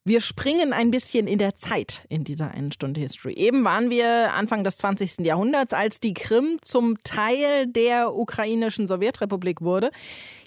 Wir 0.06 0.22
springen 0.22 0.72
ein 0.72 0.90
bisschen 0.90 1.26
in 1.26 1.36
der 1.36 1.54
Zeit 1.54 2.06
in 2.08 2.24
dieser 2.24 2.52
einen 2.52 2.72
Stunde 2.72 3.02
History. 3.02 3.34
Eben 3.34 3.64
waren 3.64 3.90
wir 3.90 4.32
Anfang 4.32 4.64
des 4.64 4.78
20. 4.78 5.18
Jahrhunderts, 5.26 5.74
als 5.74 6.00
die 6.00 6.14
Krim 6.14 6.56
zum 6.62 6.96
Teil 7.04 7.66
der 7.66 8.14
ukrainischen 8.14 8.86
Sowjetrepublik 8.86 9.60
wurde. 9.60 9.90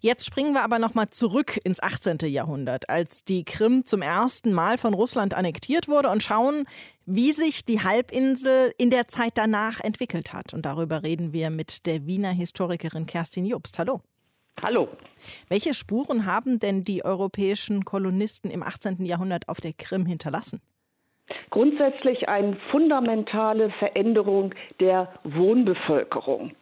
Jetzt 0.01 0.25
springen 0.25 0.53
wir 0.53 0.63
aber 0.63 0.79
noch 0.79 0.95
mal 0.95 1.12
zurück 1.12 1.60
ins 1.63 1.83
18. 1.83 2.17
Jahrhundert, 2.24 2.89
als 2.89 3.25
die 3.25 3.45
Krim 3.45 3.86
zum 3.86 4.01
ersten 4.01 4.53
Mal 4.53 4.79
von 4.79 4.95
Russland 4.95 5.36
annektiert 5.36 5.88
wurde 5.88 6.10
und 6.10 6.24
schauen, 6.24 6.65
wie 7.05 7.31
sich 7.31 7.63
die 7.63 7.83
Halbinsel 7.83 8.74
in 8.79 8.89
der 8.89 9.07
Zeit 9.07 9.33
danach 9.36 9.79
entwickelt 9.81 10.33
hat. 10.33 10.55
Und 10.55 10.65
darüber 10.65 11.03
reden 11.03 11.31
wir 11.31 11.51
mit 11.51 11.86
der 11.86 12.07
Wiener 12.07 12.31
Historikerin 12.31 13.05
Kerstin 13.05 13.45
Jobst. 13.45 13.77
Hallo. 13.77 14.01
Hallo. 14.63 14.88
Welche 15.50 15.74
Spuren 15.74 16.25
haben 16.25 16.58
denn 16.58 16.86
die 16.86 17.03
europäischen 17.03 17.84
Kolonisten 17.84 18.50
im 18.50 18.63
18. 18.63 19.03
Jahrhundert 19.03 19.50
auf 19.50 19.60
der 19.60 19.74
Krim 19.74 20.05
hinterlassen? 20.05 20.62
Grundsätzlich 21.50 22.29
eine 22.29 22.55
fundamentale 22.72 23.72
Veränderung 23.72 24.55
der 24.79 25.13
Wohnbevölkerung. 25.25 26.53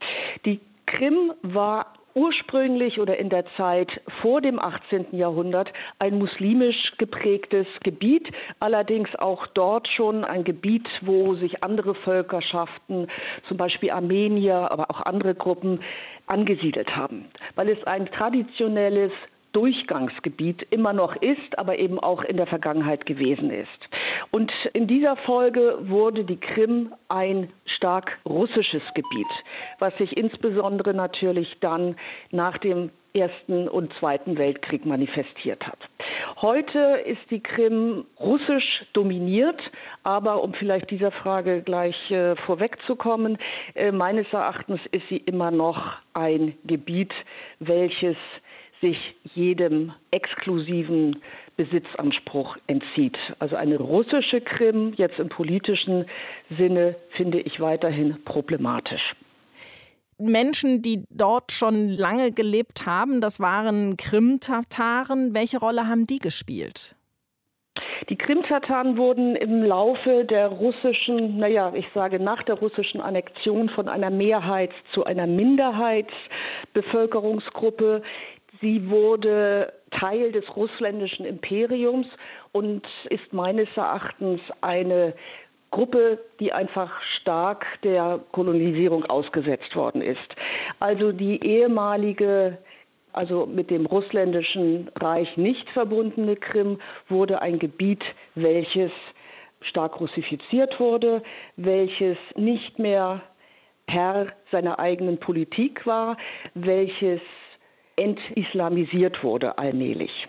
Die 0.46 0.60
Krim 0.88 1.32
war 1.44 1.94
ursprünglich 2.14 3.00
oder 3.00 3.18
in 3.18 3.30
der 3.30 3.46
Zeit 3.58 4.02
vor 4.22 4.42
dem 4.42 4.60
18. 4.60 5.08
Jahrhundert 5.12 5.72
ein 6.00 6.18
muslimisch 6.18 6.94
geprägtes 6.98 7.68
Gebiet, 7.84 8.32
allerdings 8.60 9.16
auch 9.16 9.48
dort 9.48 9.88
schon 9.88 10.24
ein 10.24 10.44
Gebiet, 10.44 10.88
wo 11.02 11.36
sich 11.36 11.64
andere 11.64 11.96
Völkerschaften, 11.96 13.08
zum 13.48 13.58
Beispiel 13.58 13.92
Armenier, 13.92 14.72
aber 14.72 14.90
auch 14.92 15.02
andere 15.02 15.36
Gruppen 15.36 15.82
angesiedelt 16.28 16.96
haben, 16.96 17.26
weil 17.56 17.70
es 17.70 17.84
ein 17.84 18.06
traditionelles 18.08 19.12
Durchgangsgebiet 19.52 20.66
immer 20.70 20.94
noch 20.94 21.16
ist, 21.16 21.58
aber 21.58 21.80
eben 21.80 22.00
auch 22.00 22.24
in 22.24 22.38
der 22.38 22.48
Vergangenheit 22.48 23.06
gewesen 23.06 23.52
ist. 23.52 23.90
Und 24.32 24.52
in 24.74 24.88
dieser 24.88 25.16
Folge 25.18 25.78
wurde 25.82 26.24
die 26.24 26.40
Krim 26.40 26.94
ein 27.10 27.52
stark 27.66 28.20
russisches 28.26 28.84
Gebiet, 28.94 29.28
was 29.80 29.96
sich 29.98 30.16
insbesondere 30.18 30.94
natürlich 30.94 31.58
dann 31.60 31.96
nach 32.32 32.58
dem 32.58 32.92
Ersten 33.14 33.68
und 33.68 33.94
Zweiten 33.96 34.38
Weltkrieg 34.38 34.86
manifestiert 34.86 35.68
hat. 35.68 35.78
Heute 36.42 36.80
ist 37.06 37.30
die 37.30 37.42
Krim 37.42 38.06
russisch 38.20 38.86
dominiert, 38.94 39.60
aber 40.04 40.42
um 40.42 40.54
vielleicht 40.54 40.90
dieser 40.92 41.12
Frage 41.12 41.62
gleich 41.62 42.10
äh, 42.10 42.38
vorwegzukommen, 42.38 43.38
äh, 43.76 43.92
meines 43.92 44.32
Erachtens 44.32 44.80
ist 44.92 45.08
sie 45.10 45.18
immer 45.18 45.52
noch 45.52 45.98
ein 46.14 46.56
Gebiet, 46.64 47.14
welches 47.60 48.18
sich 48.82 49.16
jedem 49.36 49.94
exklusiven 50.10 51.22
Besitzanspruch 51.56 52.58
entzieht. 52.68 53.18
Also 53.40 53.56
eine 53.56 53.78
russische 53.78 54.42
Krim 54.42 54.94
jetzt 54.98 55.20
im 55.20 55.30
politischen 55.30 56.06
Sinne 56.58 56.96
finde 57.12 57.40
ich 57.40 57.60
weiterhin 57.60 58.18
problematisch. 58.26 59.16
Menschen, 60.18 60.82
die 60.82 61.04
dort 61.10 61.52
schon 61.52 61.90
lange 61.90 62.32
gelebt 62.32 62.86
haben, 62.86 63.22
das 63.22 63.40
waren 63.40 63.98
Krim-Tataren. 63.98 65.34
Welche 65.34 65.60
Rolle 65.60 65.88
haben 65.88 66.06
die 66.06 66.20
gespielt? 66.20 66.96
Die 68.10 68.18
Krim-Tataren 68.18 68.98
wurden 68.98 69.36
im 69.36 69.64
Laufe 69.64 70.26
der 70.26 70.48
russischen, 70.48 71.38
naja, 71.38 71.72
ich 71.74 71.88
sage 71.94 72.20
nach 72.20 72.44
der 72.44 72.56
russischen 72.56 73.00
Annexion 73.00 73.70
von 73.70 73.88
einer 73.88 74.10
Mehrheits- 74.10 74.76
zu 74.92 75.06
einer 75.06 75.26
Minderheitsbevölkerungsgruppe 75.26 78.04
Sie 78.62 78.90
wurde 78.90 79.74
Teil 79.90 80.32
des 80.32 80.56
russländischen 80.56 81.26
Imperiums 81.26 82.08
und 82.52 82.88
ist 83.10 83.34
meines 83.34 83.68
Erachtens 83.76 84.40
eine 84.62 85.14
Gruppe, 85.72 86.20
die 86.40 86.54
einfach 86.54 87.02
stark 87.02 87.66
der 87.84 88.20
Kolonisierung 88.32 89.06
ausgesetzt 89.06 89.76
worden 89.76 90.02
ist. 90.02 90.36
Also 90.80 91.12
die 91.12 91.44
ehemalige 91.44 92.58
also 93.14 93.46
mit 93.46 93.70
dem 93.70 93.86
russländischen 93.86 94.90
Reich 94.96 95.36
nicht 95.38 95.70
verbundene 95.72 96.36
Krim 96.36 96.80
wurde 97.10 97.42
ein 97.42 97.60
Gebiet, 97.60 98.04
welches 98.36 98.92
stark 99.62 100.00
russifiziert 100.00 100.80
wurde, 100.80 101.22
welches 101.58 102.18
nicht 102.36 102.80
mehr 102.80 103.22
Herr 103.88 104.28
seiner 104.52 104.80
eigenen 104.80 105.18
Politik 105.18 105.86
war, 105.86 106.16
welches 106.54 107.22
entislamisiert 107.96 109.24
wurde 109.24 109.58
allmählich. 109.58 110.28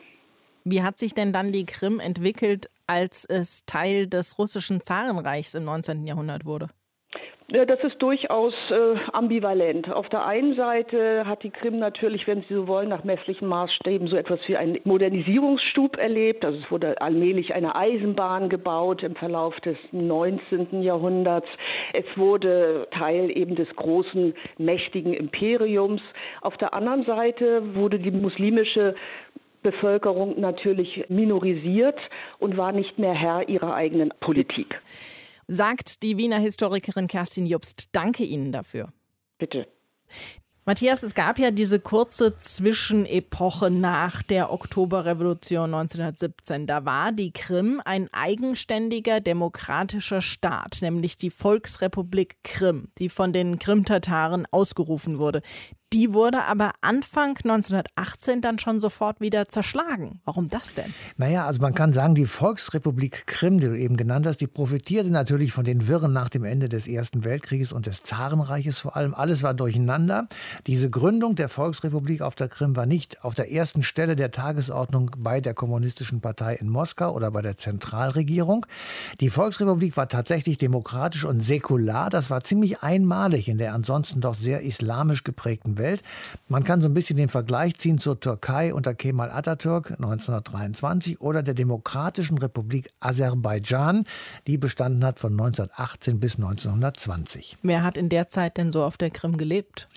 Wie 0.64 0.83
hat 0.83 0.99
sich 0.99 1.14
denn 1.14 1.33
dann 1.33 1.52
die 1.52 1.66
Krim 1.66 1.99
entwickelt, 1.99 2.71
als 2.87 3.25
es 3.25 3.64
Teil 3.66 4.07
des 4.07 4.38
russischen 4.38 4.81
Zarenreichs 4.81 5.54
im 5.54 5.64
19. 5.64 6.07
Jahrhundert 6.07 6.45
wurde? 6.45 6.69
Das 7.52 7.85
ist 7.85 8.00
durchaus 8.00 8.54
äh, 8.71 8.94
ambivalent. 9.12 9.92
Auf 9.92 10.09
der 10.09 10.25
einen 10.25 10.54
Seite 10.54 11.26
hat 11.26 11.42
die 11.42 11.50
Krim 11.50 11.78
natürlich, 11.78 12.26
wenn 12.26 12.40
Sie 12.40 12.54
so 12.54 12.66
wollen, 12.66 12.88
nach 12.88 13.04
messlichen 13.04 13.47
Maßstäben 13.47 14.06
so 14.06 14.16
etwas 14.16 14.40
wie 14.49 14.56
einen 14.56 14.78
Modernisierungsstub 14.85 15.99
erlebt. 15.99 16.47
Also 16.47 16.59
es 16.59 16.71
wurde 16.71 16.99
allmählich 17.02 17.52
eine 17.52 17.76
Eisenbahn 17.76 18.49
gebaut 18.49 19.02
im 19.02 19.16
Verlauf 19.16 19.61
des 19.61 19.76
19. 19.92 20.80
Jahrhunderts. 20.80 21.47
Es 21.92 22.06
wurde 22.16 22.88
Teil 22.90 23.30
eben 23.37 23.54
des 23.54 23.68
großen, 23.76 24.32
mächtigen 24.56 25.12
Imperiums. 25.12 26.00
Auf 26.40 26.56
der 26.56 26.73
anderen 26.73 27.02
Seite 27.02 27.75
wurde 27.75 27.99
die 27.99 28.12
muslimische 28.12 28.94
Bevölkerung 29.62 30.40
natürlich 30.40 31.04
minorisiert 31.11 32.00
und 32.38 32.56
war 32.56 32.73
nicht 32.73 32.99
mehr 32.99 33.12
Herr 33.12 33.50
ihrer 33.50 33.75
eigenen 33.75 34.11
Politik 34.21 34.80
sagt 35.52 36.02
die 36.02 36.16
Wiener 36.16 36.38
Historikerin 36.38 37.06
Kerstin 37.06 37.47
Jobst. 37.47 37.88
Danke 37.92 38.25
Ihnen 38.25 38.52
dafür. 38.52 38.92
Bitte. 39.38 39.68
Matthias, 40.64 41.02
es 41.02 41.16
gab 41.16 41.40
ja 41.40 41.50
diese 41.50 41.80
kurze 41.80 42.37
Zwischenepoche 42.38 43.68
nach 43.68 44.23
der 44.23 44.52
Oktoberrevolution 44.52 45.75
1917. 45.75 46.68
Da 46.68 46.85
war 46.85 47.11
die 47.11 47.32
Krim 47.32 47.82
ein 47.85 48.09
eigenständiger 48.12 49.21
demokratischer 49.21 50.23
Staat, 50.23 50.78
nämlich 50.80 51.16
die 51.16 51.30
Volksrepublik 51.30 52.37
Krim, 52.44 52.88
die 52.99 53.09
von 53.09 53.32
den 53.32 53.59
Krimtataren 53.59 54.47
ausgerufen 54.52 55.18
wurde. 55.18 55.42
Die 55.93 56.15
wurde 56.15 56.45
aber 56.45 56.73
Anfang 56.81 57.37
1918 57.37 58.41
dann 58.41 58.59
schon 58.59 58.81
sofort 58.81 59.21
wieder 59.21 59.51
zerschlagen. 59.51 60.21
Warum 60.25 60.49
das 60.49 60.75
denn? 60.75 60.95
Naja, 61.19 61.45
also 61.45 61.61
man 61.61 61.75
kann 61.75 61.91
sagen, 61.91 62.15
die 62.15 62.25
Volksrepublik 62.25 63.27
Krim, 63.27 63.61
die 63.61 63.67
du 63.67 63.77
eben 63.77 63.99
genannt 63.99 64.27
hast, 64.27 64.41
die 64.41 64.47
profitierte 64.47 65.11
natürlich 65.11 65.53
von 65.53 65.67
den 65.67 65.89
Wirren 65.89 66.15
nach 66.15 66.31
dem 66.31 66.45
Ende 66.45 66.71
des 66.71 66.89
Ersten 66.89 67.25
Weltkrieges 67.25 67.75
und 67.75 67.85
des 67.85 68.03
Zarenreiches 68.05 68.79
vor 68.79 68.97
allem. 68.97 69.13
Alles 69.13 69.43
war 69.43 69.53
durcheinander. 69.53 70.29
Diese 70.67 70.89
Gründung 70.89 71.35
der 71.35 71.51
Volksrepublik 71.51 72.23
auf 72.23 72.37
der 72.37 72.49
Krim 72.49 72.75
war 72.75 72.87
nicht 72.87 73.23
auf 73.23 73.35
der 73.35 73.53
ersten 73.53 73.83
Stelle 73.83 74.17
der 74.17 74.31
Tagesordnung 74.31 75.11
bei 75.19 75.43
der 75.43 75.53
Kommunistischen 75.53 76.23
Partei 76.23 76.55
in 76.55 76.71
Moskau 76.71 77.13
oder 77.15 77.31
bei 77.31 77.43
der 77.43 77.59
Zentralregierung. 77.59 78.65
Die 79.21 79.29
Volksrepublik 79.29 79.99
war 79.99 80.09
tatsächlich 80.09 80.57
demokratisch 80.57 81.27
und 81.27 81.43
säkular. 81.43 82.09
Das 82.09 82.31
war 82.31 82.43
ziemlich 82.45 82.83
einmalig 82.83 83.51
in 83.51 83.59
der 83.59 83.75
ansonsten 83.75 84.23
doch 84.23 84.35
sehr 84.35 84.63
islamisch 84.63 85.23
geprägten 85.23 85.77
Welt. 85.77 85.82
Welt. 85.83 86.03
Man 86.49 86.65
kann 86.65 86.81
so 86.81 86.89
ein 86.89 86.95
bisschen 86.95 87.17
den 87.17 87.29
Vergleich 87.29 87.75
ziehen 87.75 87.99
zur 87.99 88.21
Türkei 88.21 88.73
unter 88.73 88.95
Kemal 88.95 89.31
Atatürk 89.31 89.91
1923 89.93 91.21
oder 91.21 91.43
der 91.43 91.55
Demokratischen 91.55 92.39
Republik 92.39 92.91
Aserbaidschan, 93.01 94.05
die 94.47 94.59
bestanden 94.59 95.05
hat 95.05 95.19
von 95.19 95.33
1918 95.33 96.21
bis 96.21 96.37
1920. 96.37 97.57
Wer 97.62 97.83
hat 97.83 97.97
in 97.97 98.09
der 98.09 98.29
Zeit 98.29 98.57
denn 98.57 98.73
so 98.73 98.85
auf 98.85 98.97
der 98.97 99.11
Krim 99.11 99.37
gelebt? 99.37 99.89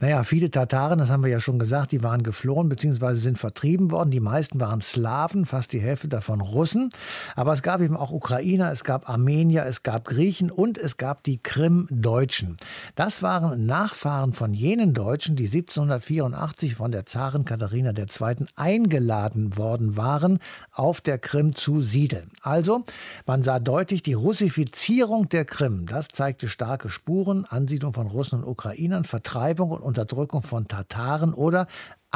Naja, 0.00 0.22
viele 0.22 0.50
Tataren, 0.50 0.98
das 0.98 1.10
haben 1.10 1.22
wir 1.22 1.30
ja 1.30 1.40
schon 1.40 1.58
gesagt, 1.58 1.92
die 1.92 2.02
waren 2.02 2.22
geflohen 2.22 2.68
bzw. 2.68 3.14
sind 3.14 3.38
vertrieben 3.38 3.90
worden. 3.90 4.10
Die 4.10 4.20
meisten 4.20 4.60
waren 4.60 4.80
Slawen, 4.80 5.44
fast 5.44 5.72
die 5.72 5.80
Hälfte 5.80 6.08
davon 6.08 6.40
Russen. 6.40 6.90
Aber 7.36 7.52
es 7.52 7.62
gab 7.62 7.80
eben 7.80 7.96
auch 7.96 8.10
Ukrainer, 8.10 8.70
es 8.72 8.84
gab 8.84 9.08
Armenier, 9.08 9.64
es 9.66 9.82
gab 9.82 10.04
Griechen 10.04 10.50
und 10.50 10.78
es 10.78 10.96
gab 10.96 11.22
die 11.24 11.38
Krim-Deutschen. 11.38 12.56
Das 12.94 13.22
waren 13.22 13.66
Nachfahren 13.66 14.32
von 14.32 14.54
jenen 14.54 14.94
Deutschen, 14.94 15.27
Deutschen, 15.28 15.36
die 15.36 15.44
1784 15.44 16.74
von 16.74 16.90
der 16.90 17.04
Zarin 17.04 17.44
Katharina 17.44 17.90
II. 17.90 18.46
eingeladen 18.56 19.58
worden 19.58 19.96
waren, 19.96 20.38
auf 20.72 21.02
der 21.02 21.18
Krim 21.18 21.54
zu 21.54 21.82
siedeln. 21.82 22.30
Also, 22.42 22.84
man 23.26 23.42
sah 23.42 23.58
deutlich 23.58 24.02
die 24.02 24.14
Russifizierung 24.14 25.28
der 25.28 25.44
Krim. 25.44 25.84
Das 25.84 26.08
zeigte 26.08 26.48
starke 26.48 26.88
Spuren, 26.88 27.44
Ansiedlung 27.44 27.92
von 27.92 28.06
Russen 28.06 28.42
und 28.42 28.48
Ukrainern, 28.48 29.04
Vertreibung 29.04 29.70
und 29.70 29.82
Unterdrückung 29.82 30.42
von 30.42 30.66
Tataren 30.66 31.34
oder 31.34 31.66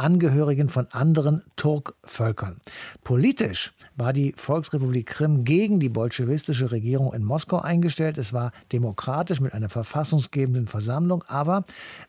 Angehörigen 0.03 0.67
von 0.67 0.87
anderen 0.91 1.43
Turkvölkern. 1.55 2.57
Politisch 3.05 3.71
war 3.95 4.11
die 4.11 4.33
Volksrepublik 4.35 5.05
Krim 5.05 5.45
gegen 5.45 5.79
die 5.79 5.87
bolschewistische 5.87 6.71
Regierung 6.71 7.13
in 7.13 7.23
Moskau 7.23 7.59
eingestellt. 7.59 8.17
Es 8.17 8.33
war 8.33 8.51
demokratisch 8.73 9.39
mit 9.39 9.53
einer 9.53 9.69
verfassungsgebenden 9.69 10.67
Versammlung, 10.67 11.23
aber 11.29 11.63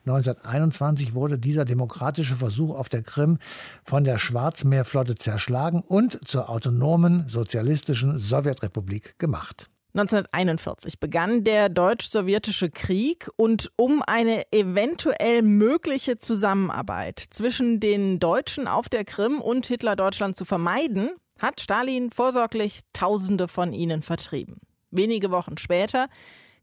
1921 0.06 1.14
wurde 1.14 1.38
dieser 1.38 1.64
demokratische 1.64 2.34
Versuch 2.34 2.74
auf 2.74 2.88
der 2.88 3.02
Krim 3.02 3.38
von 3.84 4.02
der 4.02 4.18
Schwarzmeerflotte 4.18 5.14
zerschlagen 5.14 5.80
und 5.80 6.18
zur 6.26 6.48
autonomen 6.48 7.28
sozialistischen 7.28 8.18
Sowjetrepublik 8.18 9.20
gemacht. 9.20 9.70
1941 9.96 10.98
begann 10.98 11.44
der 11.44 11.68
deutsch-sowjetische 11.68 12.68
Krieg 12.68 13.28
und 13.36 13.70
um 13.76 14.02
eine 14.02 14.42
eventuell 14.52 15.42
mögliche 15.42 16.18
Zusammenarbeit 16.18 17.22
zwischen 17.30 17.78
den 17.78 18.18
Deutschen 18.18 18.66
auf 18.66 18.88
der 18.88 19.04
Krim 19.04 19.40
und 19.40 19.66
Hitler-Deutschland 19.66 20.36
zu 20.36 20.44
vermeiden, 20.44 21.10
hat 21.38 21.60
Stalin 21.60 22.10
vorsorglich 22.10 22.80
Tausende 22.92 23.46
von 23.46 23.72
ihnen 23.72 24.02
vertrieben. 24.02 24.58
Wenige 24.90 25.30
Wochen 25.30 25.58
später 25.58 26.08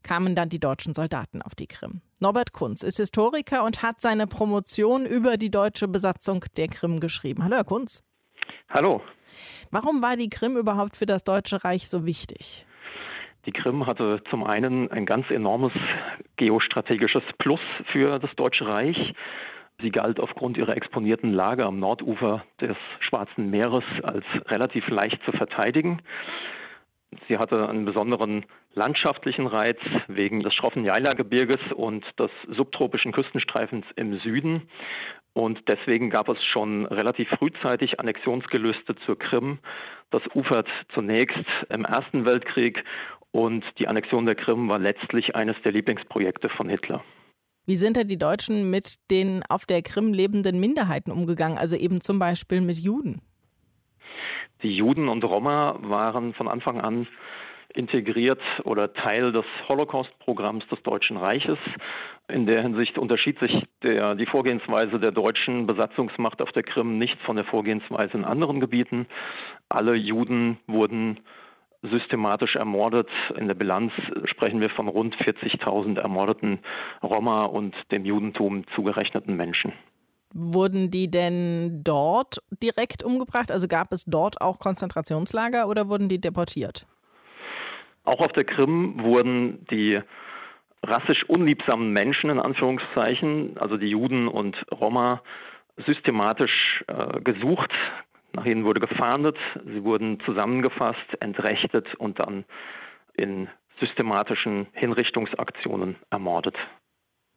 kamen 0.02 0.34
dann 0.34 0.50
die 0.50 0.60
deutschen 0.60 0.92
Soldaten 0.92 1.40
auf 1.40 1.54
die 1.54 1.66
Krim. 1.66 2.02
Norbert 2.20 2.52
Kunz 2.52 2.82
ist 2.82 2.98
Historiker 2.98 3.64
und 3.64 3.80
hat 3.80 4.02
seine 4.02 4.26
Promotion 4.26 5.06
über 5.06 5.38
die 5.38 5.50
deutsche 5.50 5.88
Besatzung 5.88 6.44
der 6.58 6.68
Krim 6.68 7.00
geschrieben. 7.00 7.44
Hallo, 7.44 7.56
Herr 7.56 7.64
Kunz. 7.64 8.02
Hallo. 8.68 9.00
Warum 9.70 10.02
war 10.02 10.18
die 10.18 10.28
Krim 10.28 10.58
überhaupt 10.58 10.98
für 10.98 11.06
das 11.06 11.24
Deutsche 11.24 11.64
Reich 11.64 11.88
so 11.88 12.04
wichtig? 12.04 12.66
Die 13.44 13.52
Krim 13.52 13.86
hatte 13.86 14.22
zum 14.30 14.44
einen 14.44 14.88
ein 14.92 15.04
ganz 15.04 15.28
enormes 15.30 15.72
geostrategisches 16.36 17.24
Plus 17.38 17.60
für 17.86 18.20
das 18.20 18.32
Deutsche 18.36 18.68
Reich. 18.68 19.14
Sie 19.80 19.90
galt 19.90 20.20
aufgrund 20.20 20.56
ihrer 20.56 20.76
exponierten 20.76 21.32
Lage 21.32 21.66
am 21.66 21.80
Nordufer 21.80 22.44
des 22.60 22.76
Schwarzen 23.00 23.50
Meeres 23.50 23.84
als 24.04 24.24
relativ 24.46 24.86
leicht 24.88 25.24
zu 25.24 25.32
verteidigen. 25.32 26.02
Sie 27.26 27.36
hatte 27.36 27.68
einen 27.68 27.84
besonderen 27.84 28.46
landschaftlichen 28.74 29.48
Reiz 29.48 29.80
wegen 30.06 30.40
des 30.40 30.54
schroffen 30.54 30.84
Jaila-Gebirges 30.84 31.72
und 31.74 32.04
des 32.20 32.30
subtropischen 32.48 33.10
Küstenstreifens 33.10 33.84
im 33.96 34.14
Süden. 34.20 34.68
Und 35.34 35.68
deswegen 35.68 36.10
gab 36.10 36.28
es 36.28 36.42
schon 36.44 36.86
relativ 36.86 37.28
frühzeitig 37.30 37.98
Annexionsgelüste 37.98 38.94
zur 38.96 39.18
Krim. 39.18 39.58
Das 40.10 40.22
ufert 40.34 40.68
zunächst 40.94 41.44
im 41.70 41.84
Ersten 41.84 42.24
Weltkrieg 42.24 42.84
und 43.32 43.64
die 43.78 43.88
Annexion 43.88 44.26
der 44.26 44.34
Krim 44.34 44.68
war 44.68 44.78
letztlich 44.78 45.34
eines 45.34 45.60
der 45.62 45.72
Lieblingsprojekte 45.72 46.48
von 46.48 46.68
Hitler. 46.68 47.02
Wie 47.64 47.76
sind 47.76 47.96
denn 47.96 48.08
die 48.08 48.18
Deutschen 48.18 48.70
mit 48.70 48.96
den 49.10 49.42
auf 49.48 49.66
der 49.66 49.82
Krim 49.82 50.12
lebenden 50.12 50.60
Minderheiten 50.60 51.10
umgegangen, 51.10 51.58
also 51.58 51.76
eben 51.76 52.00
zum 52.00 52.18
Beispiel 52.18 52.60
mit 52.60 52.78
Juden? 52.78 53.22
Die 54.62 54.76
Juden 54.76 55.08
und 55.08 55.24
Roma 55.24 55.78
waren 55.80 56.34
von 56.34 56.48
Anfang 56.48 56.80
an 56.80 57.06
integriert 57.74 58.42
oder 58.64 58.92
Teil 58.92 59.32
des 59.32 59.46
Holocaust-Programms 59.68 60.66
des 60.68 60.82
Deutschen 60.82 61.16
Reiches. 61.16 61.58
In 62.28 62.46
der 62.46 62.62
Hinsicht 62.62 62.98
unterschied 62.98 63.38
sich 63.38 63.64
der, 63.82 64.14
die 64.14 64.26
Vorgehensweise 64.26 64.98
der 64.98 65.12
deutschen 65.12 65.66
Besatzungsmacht 65.66 66.42
auf 66.42 66.52
der 66.52 66.64
Krim 66.64 66.98
nicht 66.98 67.20
von 67.22 67.36
der 67.36 67.44
Vorgehensweise 67.44 68.18
in 68.18 68.24
anderen 68.24 68.60
Gebieten. 68.60 69.06
Alle 69.68 69.94
Juden 69.94 70.58
wurden 70.66 71.20
systematisch 71.82 72.56
ermordet. 72.56 73.08
In 73.36 73.48
der 73.48 73.54
Bilanz 73.54 73.92
sprechen 74.24 74.60
wir 74.60 74.70
von 74.70 74.88
rund 74.88 75.16
40.000 75.16 75.98
ermordeten 75.98 76.60
Roma 77.02 77.44
und 77.44 77.74
dem 77.90 78.04
Judentum 78.04 78.64
zugerechneten 78.74 79.36
Menschen. 79.36 79.72
Wurden 80.34 80.90
die 80.90 81.10
denn 81.10 81.82
dort 81.84 82.42
direkt 82.62 83.02
umgebracht? 83.02 83.50
Also 83.50 83.68
gab 83.68 83.92
es 83.92 84.04
dort 84.06 84.40
auch 84.40 84.58
Konzentrationslager 84.58 85.68
oder 85.68 85.88
wurden 85.88 86.08
die 86.08 86.20
deportiert? 86.20 86.86
Auch 88.04 88.20
auf 88.20 88.32
der 88.32 88.44
Krim 88.44 89.02
wurden 89.02 89.66
die 89.70 90.00
rassisch 90.82 91.24
unliebsamen 91.28 91.92
Menschen 91.92 92.30
in 92.30 92.40
Anführungszeichen, 92.40 93.56
also 93.58 93.76
die 93.76 93.88
Juden 93.88 94.26
und 94.26 94.64
Roma, 94.72 95.22
systematisch 95.76 96.84
äh, 96.88 97.20
gesucht, 97.20 97.72
nach 98.32 98.44
ihnen 98.44 98.64
wurde 98.64 98.80
gefahndet, 98.80 99.38
sie 99.64 99.84
wurden 99.84 100.20
zusammengefasst, 100.20 101.20
entrechtet 101.20 101.94
und 101.94 102.18
dann 102.18 102.44
in 103.14 103.48
systematischen 103.78 104.66
Hinrichtungsaktionen 104.72 105.96
ermordet. 106.10 106.56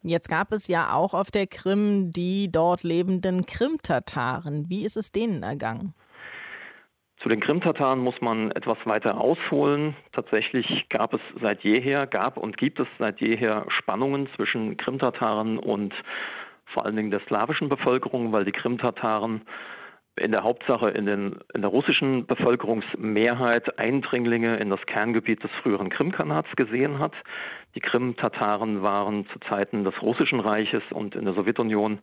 Jetzt 0.03 0.29
gab 0.29 0.51
es 0.51 0.67
ja 0.67 0.93
auch 0.93 1.13
auf 1.13 1.31
der 1.31 1.47
Krim 1.47 2.11
die 2.11 2.51
dort 2.51 2.83
lebenden 2.83 3.45
Krim-Tataren. 3.45 4.69
Wie 4.69 4.85
ist 4.85 4.97
es 4.97 5.11
denen 5.11 5.41
ergangen? 5.41 5.95
Zu 7.17 7.29
den 7.29 7.39
Krim-Tataren 7.39 7.99
muss 7.99 8.21
man 8.21 8.51
etwas 8.51 8.77
weiter 8.85 9.19
ausholen. 9.19 9.95
Tatsächlich 10.11 10.87
gab 10.89 11.13
es 11.13 11.21
seit 11.41 11.63
jeher, 11.63 12.05
gab 12.05 12.37
und 12.37 12.57
gibt 12.57 12.79
es 12.79 12.87
seit 12.99 13.19
jeher 13.21 13.65
Spannungen 13.69 14.27
zwischen 14.35 14.77
Krim-Tataren 14.77 15.57
und 15.57 15.95
vor 16.65 16.85
allen 16.85 16.95
Dingen 16.95 17.11
der 17.11 17.21
slawischen 17.21 17.69
Bevölkerung, 17.69 18.31
weil 18.31 18.45
die 18.45 18.51
Krim-Tataren 18.51 19.41
in 20.17 20.31
der 20.31 20.43
Hauptsache 20.43 20.89
in, 20.89 21.05
den, 21.05 21.39
in 21.53 21.61
der 21.61 21.69
russischen 21.69 22.25
Bevölkerungsmehrheit 22.25 23.77
Eindringlinge 23.77 24.55
in 24.57 24.69
das 24.69 24.85
Kerngebiet 24.85 25.43
des 25.43 25.51
früheren 25.61 25.89
Krimkanats 25.89 26.55
gesehen 26.55 26.99
hat. 26.99 27.13
Die 27.75 27.81
Krim-Tataren 27.81 28.81
waren 28.81 29.27
zu 29.27 29.39
Zeiten 29.39 29.83
des 29.83 30.01
Russischen 30.01 30.39
Reiches 30.39 30.83
und 30.91 31.15
in 31.15 31.25
der 31.25 31.33
Sowjetunion 31.33 31.99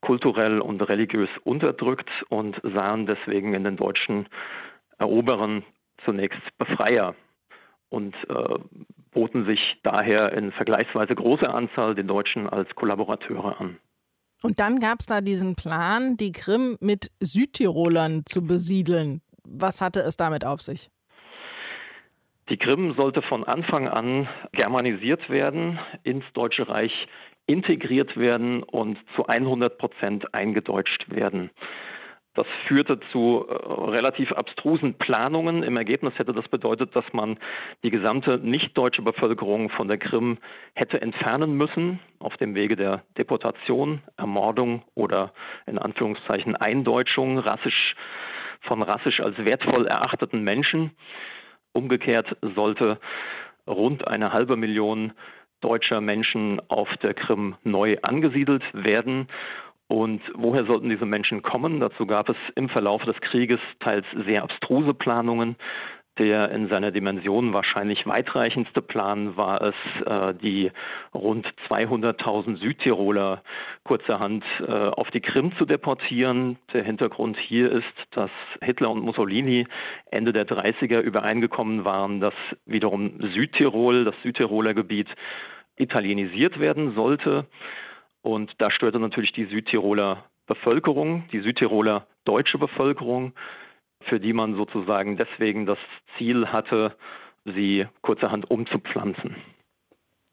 kulturell 0.00 0.60
und 0.60 0.82
religiös 0.88 1.30
unterdrückt 1.44 2.10
und 2.28 2.60
sahen 2.62 3.06
deswegen 3.06 3.54
in 3.54 3.64
den 3.64 3.76
deutschen 3.76 4.26
Eroberern 4.98 5.64
zunächst 6.04 6.42
Befreier 6.58 7.14
und 7.88 8.14
äh, 8.28 8.58
boten 9.12 9.44
sich 9.46 9.78
daher 9.84 10.32
in 10.32 10.50
vergleichsweise 10.50 11.14
großer 11.14 11.54
Anzahl 11.54 11.94
den 11.94 12.08
Deutschen 12.08 12.48
als 12.48 12.74
Kollaborateure 12.74 13.60
an. 13.60 13.78
Und 14.44 14.60
dann 14.60 14.78
gab 14.78 15.00
es 15.00 15.06
da 15.06 15.22
diesen 15.22 15.54
Plan, 15.54 16.18
die 16.18 16.30
Krim 16.30 16.76
mit 16.78 17.10
Südtirolern 17.18 18.24
zu 18.26 18.42
besiedeln. 18.42 19.22
Was 19.42 19.80
hatte 19.80 20.00
es 20.00 20.18
damit 20.18 20.44
auf 20.44 20.60
sich? 20.60 20.90
Die 22.50 22.58
Krim 22.58 22.92
sollte 22.94 23.22
von 23.22 23.44
Anfang 23.44 23.88
an 23.88 24.28
germanisiert 24.52 25.30
werden, 25.30 25.78
ins 26.02 26.26
Deutsche 26.34 26.68
Reich 26.68 27.08
integriert 27.46 28.18
werden 28.18 28.62
und 28.62 28.98
zu 29.16 29.26
100 29.26 29.78
Prozent 29.78 30.34
eingedeutscht 30.34 31.08
werden. 31.08 31.48
Das 32.34 32.46
führte 32.66 32.98
zu 33.12 33.46
äh, 33.48 33.54
relativ 33.90 34.32
abstrusen 34.32 34.94
Planungen. 34.94 35.62
Im 35.62 35.76
Ergebnis 35.76 36.18
hätte 36.18 36.32
das 36.32 36.48
bedeutet, 36.48 36.94
dass 36.96 37.12
man 37.12 37.38
die 37.84 37.90
gesamte 37.90 38.38
nicht-deutsche 38.38 39.02
Bevölkerung 39.02 39.70
von 39.70 39.86
der 39.86 39.98
Krim 39.98 40.38
hätte 40.74 41.00
entfernen 41.00 41.56
müssen, 41.56 42.00
auf 42.18 42.36
dem 42.36 42.54
Wege 42.56 42.74
der 42.74 43.04
Deportation, 43.16 44.02
Ermordung 44.16 44.82
oder 44.94 45.32
in 45.66 45.78
Anführungszeichen 45.78 46.56
Eindeutschung 46.56 47.38
rassisch, 47.38 47.94
von 48.60 48.82
rassisch 48.82 49.20
als 49.20 49.44
wertvoll 49.44 49.86
erachteten 49.86 50.42
Menschen. 50.42 50.90
Umgekehrt 51.72 52.36
sollte 52.40 52.98
rund 53.66 54.08
eine 54.08 54.32
halbe 54.32 54.56
Million 54.56 55.12
deutscher 55.60 56.00
Menschen 56.00 56.60
auf 56.68 56.94
der 56.98 57.14
Krim 57.14 57.56
neu 57.62 57.96
angesiedelt 58.02 58.62
werden. 58.74 59.28
Und 59.88 60.22
woher 60.34 60.64
sollten 60.64 60.88
diese 60.88 61.06
Menschen 61.06 61.42
kommen? 61.42 61.80
Dazu 61.80 62.06
gab 62.06 62.28
es 62.28 62.36
im 62.54 62.68
Verlauf 62.68 63.04
des 63.04 63.20
Krieges 63.20 63.60
teils 63.80 64.06
sehr 64.26 64.42
abstruse 64.42 64.94
Planungen. 64.94 65.56
Der 66.16 66.52
in 66.52 66.68
seiner 66.68 66.92
Dimension 66.92 67.52
wahrscheinlich 67.52 68.06
weitreichendste 68.06 68.80
Plan 68.82 69.36
war 69.36 69.60
es, 69.60 69.74
äh, 70.06 70.32
die 70.34 70.70
rund 71.12 71.52
200.000 71.68 72.56
Südtiroler 72.58 73.42
kurzerhand 73.82 74.44
äh, 74.60 74.70
auf 74.70 75.10
die 75.10 75.20
Krim 75.20 75.50
zu 75.56 75.66
deportieren. 75.66 76.56
Der 76.72 76.84
Hintergrund 76.84 77.36
hier 77.36 77.72
ist, 77.72 78.06
dass 78.12 78.30
Hitler 78.62 78.90
und 78.90 79.02
Mussolini 79.02 79.66
Ende 80.12 80.32
der 80.32 80.46
30er 80.46 81.00
übereingekommen 81.00 81.84
waren, 81.84 82.20
dass 82.20 82.34
wiederum 82.64 83.20
Südtirol, 83.20 84.04
das 84.04 84.14
Südtiroler 84.22 84.72
Gebiet, 84.72 85.08
italienisiert 85.76 86.60
werden 86.60 86.94
sollte. 86.94 87.48
Und 88.24 88.54
da 88.58 88.70
störte 88.70 88.98
natürlich 88.98 89.32
die 89.32 89.44
Südtiroler 89.44 90.24
Bevölkerung, 90.46 91.28
die 91.30 91.40
Südtiroler 91.40 92.06
deutsche 92.24 92.56
Bevölkerung, 92.56 93.34
für 94.00 94.18
die 94.18 94.32
man 94.32 94.56
sozusagen 94.56 95.18
deswegen 95.18 95.66
das 95.66 95.78
Ziel 96.16 96.48
hatte, 96.48 96.96
sie 97.44 97.86
kurzerhand 98.00 98.50
umzupflanzen. 98.50 99.36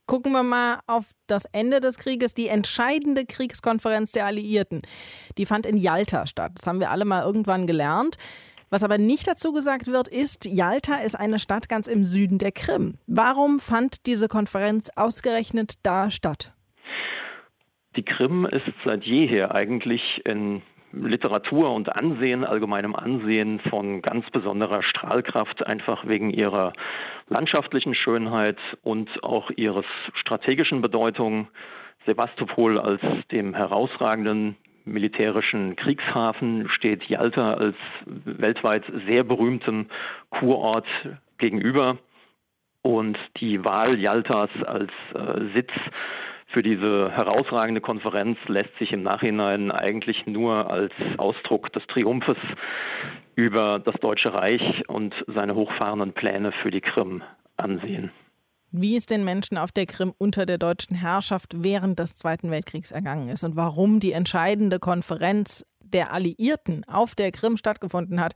Gucken 0.07 0.31
wir 0.31 0.43
mal 0.43 0.79
auf 0.87 1.11
das 1.27 1.43
Ende 1.51 1.81
des 1.81 1.97
Krieges, 1.97 2.33
die 2.33 2.47
entscheidende 2.47 3.25
Kriegskonferenz 3.25 4.13
der 4.13 4.25
Alliierten. 4.25 4.81
Die 5.37 5.45
fand 5.45 5.65
in 5.65 5.75
Jalta 5.75 6.27
statt. 6.27 6.53
Das 6.55 6.67
haben 6.67 6.79
wir 6.79 6.91
alle 6.91 7.03
mal 7.03 7.23
irgendwann 7.23 7.67
gelernt. 7.67 8.17
Was 8.69 8.85
aber 8.85 8.97
nicht 8.97 9.27
dazu 9.27 9.51
gesagt 9.51 9.87
wird, 9.87 10.07
ist, 10.07 10.45
Jalta 10.45 10.95
ist 10.95 11.15
eine 11.15 11.39
Stadt 11.39 11.67
ganz 11.67 11.87
im 11.87 12.05
Süden 12.05 12.37
der 12.37 12.53
Krim. 12.53 12.99
Warum 13.05 13.59
fand 13.59 14.05
diese 14.05 14.29
Konferenz 14.29 14.89
ausgerechnet 14.95 15.73
da 15.83 16.09
statt? 16.09 16.53
Die 17.97 18.03
Krim 18.03 18.45
ist 18.45 18.71
seit 18.85 19.03
jeher 19.03 19.53
eigentlich 19.53 20.25
in 20.25 20.61
Literatur 20.93 21.73
und 21.73 21.93
Ansehen, 21.93 22.45
allgemeinem 22.45 22.95
Ansehen 22.95 23.59
von 23.59 24.01
ganz 24.01 24.29
besonderer 24.29 24.81
Strahlkraft, 24.81 25.65
einfach 25.65 26.07
wegen 26.07 26.29
ihrer 26.29 26.71
landschaftlichen 27.27 27.93
Schönheit 27.93 28.57
und 28.81 29.23
auch 29.23 29.51
ihres 29.51 29.85
strategischen 30.13 30.81
Bedeutung. 30.81 31.47
Sevastopol 32.05 32.79
als 32.79 33.01
dem 33.31 33.53
herausragenden 33.53 34.55
militärischen 34.85 35.75
Kriegshafen 35.75 36.69
steht 36.69 37.09
Yalta 37.09 37.53
als 37.53 37.75
weltweit 38.05 38.85
sehr 39.05 39.23
berühmtem 39.23 39.87
Kurort 40.29 40.87
gegenüber. 41.37 41.97
Und 42.81 43.19
die 43.37 43.63
Wahl 43.63 43.99
Yaltas 43.99 44.49
als 44.65 44.91
äh, 45.13 45.53
Sitz 45.53 45.71
für 46.51 46.61
diese 46.61 47.11
herausragende 47.11 47.81
Konferenz 47.81 48.37
lässt 48.47 48.75
sich 48.77 48.93
im 48.93 49.03
Nachhinein 49.03 49.71
eigentlich 49.71 50.25
nur 50.25 50.69
als 50.69 50.93
Ausdruck 51.17 51.71
des 51.73 51.85
Triumphes 51.87 52.37
über 53.35 53.79
das 53.79 53.95
Deutsche 53.95 54.33
Reich 54.33 54.87
und 54.87 55.13
seine 55.27 55.55
hochfahrenden 55.55 56.13
Pläne 56.13 56.51
für 56.51 56.71
die 56.71 56.81
Krim 56.81 57.23
ansehen. 57.57 58.11
Wie 58.71 58.95
es 58.95 59.05
den 59.05 59.25
Menschen 59.25 59.57
auf 59.57 59.71
der 59.71 59.85
Krim 59.85 60.13
unter 60.17 60.45
der 60.45 60.57
deutschen 60.57 60.95
Herrschaft 60.95 61.63
während 61.63 61.99
des 61.99 62.15
Zweiten 62.15 62.51
Weltkriegs 62.51 62.91
ergangen 62.91 63.27
ist 63.29 63.43
und 63.43 63.55
warum 63.55 63.99
die 63.99 64.13
entscheidende 64.13 64.79
Konferenz 64.79 65.65
der 65.81 66.13
Alliierten 66.13 66.85
auf 66.85 67.15
der 67.15 67.31
Krim 67.31 67.57
stattgefunden 67.57 68.21
hat, 68.21 68.33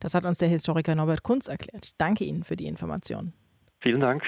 das 0.00 0.14
hat 0.14 0.24
uns 0.24 0.38
der 0.38 0.48
Historiker 0.48 0.94
Norbert 0.94 1.22
Kunz 1.22 1.46
erklärt. 1.46 1.90
Danke 1.98 2.24
Ihnen 2.24 2.42
für 2.42 2.56
die 2.56 2.66
Information. 2.66 3.32
Vielen 3.80 4.00
Dank. 4.00 4.24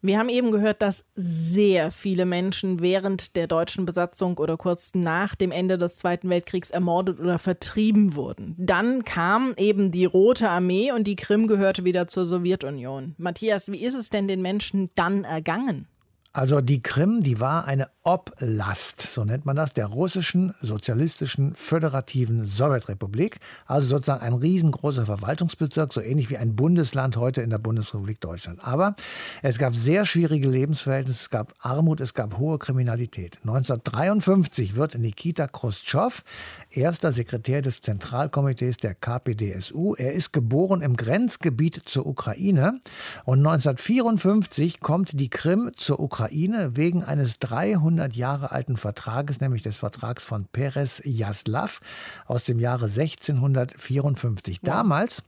Wir 0.00 0.18
haben 0.18 0.28
eben 0.28 0.52
gehört, 0.52 0.80
dass 0.80 1.06
sehr 1.16 1.90
viele 1.90 2.24
Menschen 2.24 2.80
während 2.80 3.34
der 3.34 3.48
deutschen 3.48 3.84
Besatzung 3.84 4.38
oder 4.38 4.56
kurz 4.56 4.94
nach 4.94 5.34
dem 5.34 5.50
Ende 5.50 5.76
des 5.76 5.96
Zweiten 5.96 6.30
Weltkriegs 6.30 6.70
ermordet 6.70 7.18
oder 7.18 7.40
vertrieben 7.40 8.14
wurden. 8.14 8.54
Dann 8.58 9.02
kam 9.02 9.54
eben 9.56 9.90
die 9.90 10.04
Rote 10.04 10.50
Armee 10.50 10.92
und 10.92 11.08
die 11.08 11.16
Krim 11.16 11.48
gehörte 11.48 11.84
wieder 11.84 12.06
zur 12.06 12.26
Sowjetunion. 12.26 13.16
Matthias, 13.18 13.72
wie 13.72 13.84
ist 13.84 13.94
es 13.94 14.08
denn 14.10 14.28
den 14.28 14.40
Menschen 14.40 14.88
dann 14.94 15.24
ergangen? 15.24 15.88
Also 16.32 16.60
die 16.60 16.82
Krim, 16.82 17.22
die 17.22 17.40
war 17.40 17.64
eine 17.64 17.88
Oblast, 18.02 19.00
so 19.00 19.24
nennt 19.24 19.46
man 19.46 19.56
das, 19.56 19.72
der 19.72 19.86
russischen 19.86 20.54
sozialistischen 20.60 21.54
föderativen 21.54 22.46
Sowjetrepublik. 22.46 23.38
Also 23.66 23.88
sozusagen 23.88 24.22
ein 24.22 24.34
riesengroßer 24.34 25.06
Verwaltungsbezirk, 25.06 25.92
so 25.92 26.00
ähnlich 26.00 26.28
wie 26.28 26.36
ein 26.36 26.54
Bundesland 26.54 27.16
heute 27.16 27.40
in 27.40 27.50
der 27.50 27.58
Bundesrepublik 27.58 28.20
Deutschland. 28.20 28.62
Aber 28.62 28.94
es 29.42 29.58
gab 29.58 29.74
sehr 29.74 30.04
schwierige 30.04 30.48
Lebensverhältnisse, 30.48 31.22
es 31.22 31.30
gab 31.30 31.54
Armut, 31.60 32.00
es 32.00 32.12
gab 32.12 32.38
hohe 32.38 32.58
Kriminalität. 32.58 33.38
1953 33.42 34.76
wird 34.76 34.98
Nikita 34.98 35.48
Khrushchev 35.48 36.22
erster 36.70 37.12
Sekretär 37.12 37.62
des 37.62 37.80
Zentralkomitees 37.80 38.76
der 38.76 38.94
KPDSU. 38.94 39.94
Er 39.94 40.12
ist 40.12 40.32
geboren 40.32 40.82
im 40.82 40.96
Grenzgebiet 40.96 41.74
zur 41.86 42.06
Ukraine 42.06 42.80
und 43.24 43.38
1954 43.38 44.80
kommt 44.80 45.18
die 45.18 45.30
Krim 45.30 45.70
zur 45.76 46.00
Ukraine 46.00 46.17
Ukraine 46.18 46.76
wegen 46.76 47.04
eines 47.04 47.38
300 47.38 48.16
Jahre 48.16 48.50
alten 48.50 48.76
Vertrages, 48.76 49.40
nämlich 49.40 49.62
des 49.62 49.76
Vertrags 49.76 50.24
von 50.24 50.46
Perez 50.46 51.00
Jaslav 51.04 51.80
aus 52.26 52.44
dem 52.44 52.58
Jahre 52.58 52.86
1654. 52.86 54.60
Damals 54.60 55.22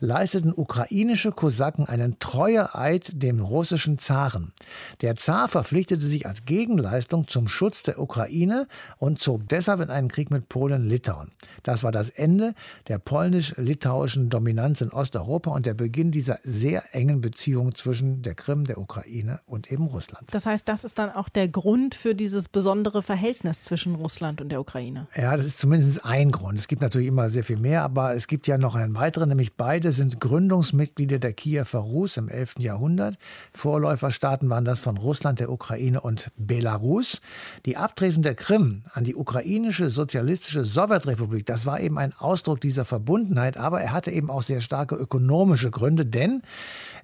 leisteten 0.00 0.52
ukrainische 0.54 1.32
Kosaken 1.32 1.86
einen 1.86 2.18
Treueeid 2.18 3.22
dem 3.22 3.40
russischen 3.40 3.96
Zaren. 3.96 4.52
Der 5.00 5.16
Zar 5.16 5.48
verpflichtete 5.48 6.04
sich 6.04 6.26
als 6.26 6.44
Gegenleistung 6.44 7.26
zum 7.26 7.48
Schutz 7.48 7.82
der 7.82 7.98
Ukraine 7.98 8.68
und 8.98 9.20
zog 9.20 9.48
deshalb 9.48 9.80
in 9.80 9.88
einen 9.88 10.08
Krieg 10.08 10.30
mit 10.30 10.50
Polen-Litauen. 10.50 11.30
Das 11.62 11.84
war 11.84 11.90
das 11.90 12.10
Ende 12.10 12.52
der 12.88 12.98
polnisch-litauischen 12.98 14.28
Dominanz 14.28 14.82
in 14.82 14.90
Osteuropa 14.90 15.52
und 15.52 15.64
der 15.64 15.72
Beginn 15.72 16.10
dieser 16.10 16.38
sehr 16.42 16.94
engen 16.94 17.22
Beziehung 17.22 17.74
zwischen 17.74 18.20
der 18.20 18.34
Krim, 18.34 18.64
der 18.64 18.76
Ukraine 18.76 19.40
und 19.46 19.72
eben 19.72 19.86
Russland. 19.86 20.33
Das 20.34 20.46
heißt, 20.46 20.68
das 20.68 20.82
ist 20.82 20.98
dann 20.98 21.12
auch 21.12 21.28
der 21.28 21.46
Grund 21.46 21.94
für 21.94 22.16
dieses 22.16 22.48
besondere 22.48 23.04
Verhältnis 23.04 23.62
zwischen 23.62 23.94
Russland 23.94 24.40
und 24.40 24.48
der 24.48 24.60
Ukraine. 24.60 25.06
Ja, 25.14 25.36
das 25.36 25.46
ist 25.46 25.60
zumindest 25.60 26.04
ein 26.04 26.32
Grund. 26.32 26.58
Es 26.58 26.66
gibt 26.66 26.82
natürlich 26.82 27.06
immer 27.06 27.30
sehr 27.30 27.44
viel 27.44 27.56
mehr, 27.56 27.82
aber 27.82 28.16
es 28.16 28.26
gibt 28.26 28.48
ja 28.48 28.58
noch 28.58 28.74
einen 28.74 28.96
weiteren, 28.96 29.28
nämlich 29.28 29.54
beide 29.56 29.92
sind 29.92 30.20
Gründungsmitglieder 30.20 31.20
der 31.20 31.34
Kiewer 31.34 31.64
Rus 31.78 32.16
im 32.16 32.28
11. 32.28 32.54
Jahrhundert. 32.58 33.16
Vorläuferstaaten 33.52 34.50
waren 34.50 34.64
das 34.64 34.80
von 34.80 34.96
Russland, 34.96 35.38
der 35.38 35.52
Ukraine 35.52 36.00
und 36.00 36.32
Belarus. 36.36 37.20
Die 37.64 37.76
Abtresen 37.76 38.24
der 38.24 38.34
Krim 38.34 38.82
an 38.92 39.04
die 39.04 39.14
ukrainische 39.14 39.88
sozialistische 39.88 40.64
Sowjetrepublik, 40.64 41.46
das 41.46 41.64
war 41.64 41.78
eben 41.78 41.96
ein 41.96 42.12
Ausdruck 42.12 42.60
dieser 42.60 42.84
Verbundenheit, 42.84 43.56
aber 43.56 43.82
er 43.82 43.92
hatte 43.92 44.10
eben 44.10 44.30
auch 44.30 44.42
sehr 44.42 44.62
starke 44.62 44.96
ökonomische 44.96 45.70
Gründe, 45.70 46.04
denn 46.04 46.42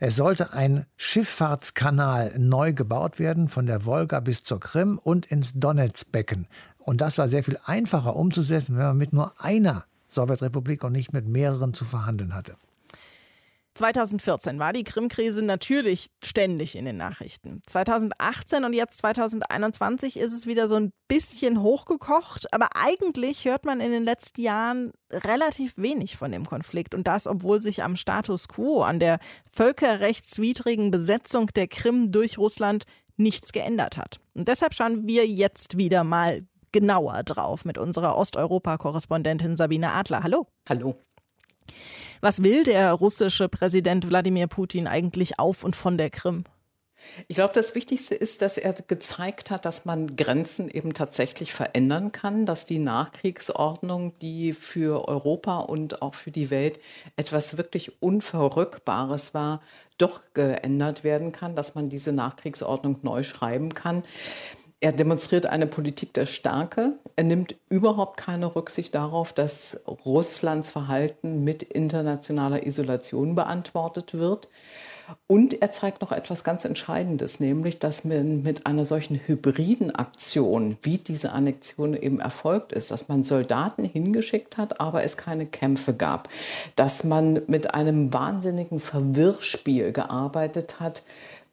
es 0.01 0.17
sollte 0.17 0.53
ein 0.53 0.87
Schifffahrtskanal 0.97 2.37
neu 2.37 2.73
gebaut 2.73 3.20
werden, 3.21 3.49
von 3.49 3.67
der 3.67 3.85
Wolga 3.85 4.19
bis 4.19 4.43
zur 4.43 4.59
Krim 4.59 4.99
und 4.99 5.27
ins 5.27 5.53
Donetsbecken. 5.55 6.49
Und 6.79 7.01
das 7.01 7.19
war 7.19 7.29
sehr 7.29 7.45
viel 7.45 7.59
einfacher 7.65 8.17
umzusetzen, 8.17 8.77
wenn 8.77 8.87
man 8.87 8.99
mit 8.99 9.13
nur 9.13 9.33
einer 9.39 9.85
Sowjetrepublik 10.09 10.83
und 10.83 10.91
nicht 10.91 11.13
mit 11.13 11.29
mehreren 11.29 11.73
zu 11.73 11.85
verhandeln 11.85 12.35
hatte. 12.35 12.57
2014 13.75 14.59
war 14.59 14.73
die 14.73 14.83
Krim-Krise 14.83 15.43
natürlich 15.43 16.11
ständig 16.23 16.77
in 16.77 16.85
den 16.85 16.97
Nachrichten. 16.97 17.63
2018 17.67 18.65
und 18.65 18.73
jetzt 18.73 18.99
2021 18.99 20.19
ist 20.19 20.33
es 20.33 20.47
wieder 20.47 20.69
so 20.69 20.75
ein 20.75 20.93
bisschen 21.07 21.63
hochgekocht, 21.63 22.53
aber 22.53 22.69
eigentlich 22.75 23.45
hört 23.45 23.65
man 23.65 23.81
in 23.81 23.93
den 23.93 24.05
letzten 24.05 24.41
Jahren 24.41 24.93
relativ 25.11 25.79
wenig 25.79 26.17
von 26.17 26.33
dem 26.33 26.47
Konflikt 26.47 26.95
und 26.95 27.07
das, 27.07 27.27
obwohl 27.27 27.63
sich 27.63 27.83
am 27.83 27.97
Status 27.97 28.49
quo, 28.49 28.83
an 28.83 28.99
der 28.99 29.19
völkerrechtswidrigen 29.51 30.91
Besetzung 30.91 31.47
der 31.55 31.69
Krim 31.69 32.11
durch 32.11 32.39
Russland 32.39 32.85
nichts 33.21 33.53
geändert 33.53 33.97
hat. 33.97 34.19
Und 34.35 34.49
deshalb 34.49 34.75
schauen 34.75 35.07
wir 35.07 35.27
jetzt 35.27 35.77
wieder 35.77 36.03
mal 36.03 36.43
genauer 36.73 37.23
drauf 37.23 37.65
mit 37.65 37.79
unserer 37.79 38.17
Osteuropa-Korrespondentin 38.17 39.55
Sabine 39.55 39.93
Adler. 39.93 40.23
Hallo. 40.23 40.47
Hallo. 40.69 40.97
Was 42.21 42.43
will 42.43 42.65
der 42.65 42.93
russische 42.93 43.49
Präsident 43.49 44.09
Wladimir 44.09 44.47
Putin 44.47 44.87
eigentlich 44.87 45.39
auf 45.39 45.65
und 45.65 45.77
von 45.77 45.97
der 45.97 46.11
Krim? 46.11 46.45
Ich 47.29 47.37
glaube, 47.37 47.55
das 47.55 47.75
Wichtigste 47.75 48.15
ist, 48.15 48.43
dass 48.43 48.59
er 48.59 48.73
gezeigt 48.73 49.51
hat, 49.51 49.65
dass 49.65 49.85
man 49.85 50.17
Grenzen 50.17 50.69
eben 50.71 50.95
tatsächlich 50.95 51.53
verändern 51.53 52.13
kann, 52.13 52.47
dass 52.47 52.65
die 52.65 52.79
Nachkriegsordnung, 52.79 54.15
die 54.21 54.53
für 54.53 55.09
Europa 55.09 55.59
und 55.59 56.03
auch 56.03 56.15
für 56.15 56.31
die 56.31 56.51
Welt 56.51 56.81
etwas 57.17 57.57
wirklich 57.57 58.03
Unverrückbares 58.03 59.35
war, 59.35 59.61
doch 59.99 60.21
geändert 60.35 61.05
werden 61.05 61.33
kann, 61.33 61.55
dass 61.55 61.75
man 61.75 61.89
diese 61.89 62.13
Nachkriegsordnung 62.13 62.99
neu 63.03 63.23
schreiben 63.23 63.75
kann. 63.75 64.03
Er 64.83 64.93
demonstriert 64.93 65.45
eine 65.45 65.67
Politik 65.67 66.15
der 66.15 66.25
Stärke. 66.25 66.95
Er 67.15 67.25
nimmt 67.25 67.55
überhaupt 67.69 68.17
keine 68.17 68.57
Rücksicht 68.57 68.95
darauf, 68.95 69.35
dass 69.35 69.83
Russlands 69.87 70.71
Verhalten 70.71 71.45
mit 71.45 71.63
internationaler 71.63 72.67
Isolation 72.67 73.35
beantwortet 73.35 74.15
wird. 74.15 74.49
Und 75.27 75.61
er 75.61 75.73
zeigt 75.73 76.01
noch 76.01 76.13
etwas 76.13 76.45
ganz 76.45 76.65
Entscheidendes, 76.65 77.41
nämlich, 77.41 77.79
dass 77.79 78.05
man 78.05 78.43
mit 78.43 78.67
einer 78.67 78.85
solchen 78.85 79.21
hybriden 79.27 79.95
Aktion, 79.95 80.77
wie 80.83 80.99
diese 80.99 81.33
Annexion 81.33 81.95
eben 81.95 82.21
erfolgt 82.21 82.73
ist, 82.73 82.91
dass 82.91 83.09
man 83.09 83.25
Soldaten 83.25 83.85
hingeschickt 83.85 84.57
hat, 84.57 84.81
aber 84.81 85.05
es 85.05 85.17
keine 85.17 85.47
Kämpfe 85.47 85.95
gab, 85.95 86.29
dass 86.77 87.05
man 87.05 87.43
mit 87.47 87.75
einem 87.75 88.13
wahnsinnigen 88.13 88.81
Verwirrspiel 88.81 89.93
gearbeitet 89.93 90.81
hat, 90.81 91.03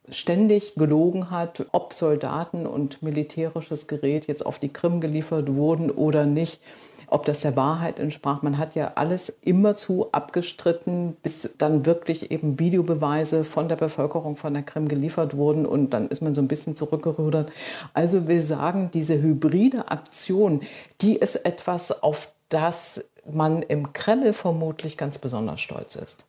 ständig 0.09 0.75
gelogen 0.75 1.31
hat, 1.31 1.65
ob 1.71 1.93
Soldaten 1.93 2.65
und 2.65 3.01
militärisches 3.01 3.87
Gerät 3.87 4.27
jetzt 4.27 4.45
auf 4.45 4.59
die 4.59 4.71
Krim 4.71 5.01
geliefert 5.01 5.53
wurden 5.55 5.91
oder 5.91 6.25
nicht 6.25 6.61
ob 7.07 7.25
das 7.25 7.41
der 7.41 7.55
Wahrheit 7.55 7.99
entsprach. 7.99 8.41
Man 8.41 8.57
hat 8.57 8.75
ja 8.75 8.91
alles 8.95 9.29
immerzu 9.41 10.11
abgestritten, 10.11 11.15
bis 11.23 11.55
dann 11.57 11.85
wirklich 11.85 12.31
eben 12.31 12.59
Videobeweise 12.59 13.43
von 13.43 13.69
der 13.69 13.77
Bevölkerung 13.77 14.35
von 14.35 14.53
der 14.53 14.63
Krim 14.63 14.87
geliefert 14.87 15.35
wurden 15.35 15.65
und 15.65 15.91
dann 15.91 16.09
ist 16.09 16.21
man 16.21 16.35
so 16.35 16.41
ein 16.41 16.47
bisschen 16.47 16.75
zurückgerudert. 16.75 17.51
Also 17.93 18.27
wir 18.27 18.41
sagen, 18.41 18.91
diese 18.93 19.21
hybride 19.21 19.89
Aktion, 19.89 20.61
die 21.01 21.15
ist 21.15 21.37
etwas, 21.37 22.03
auf 22.03 22.31
das 22.49 23.05
man 23.29 23.61
im 23.61 23.93
Kreml 23.93 24.33
vermutlich 24.33 24.97
ganz 24.97 25.17
besonders 25.17 25.61
stolz 25.61 25.95
ist. 25.95 26.25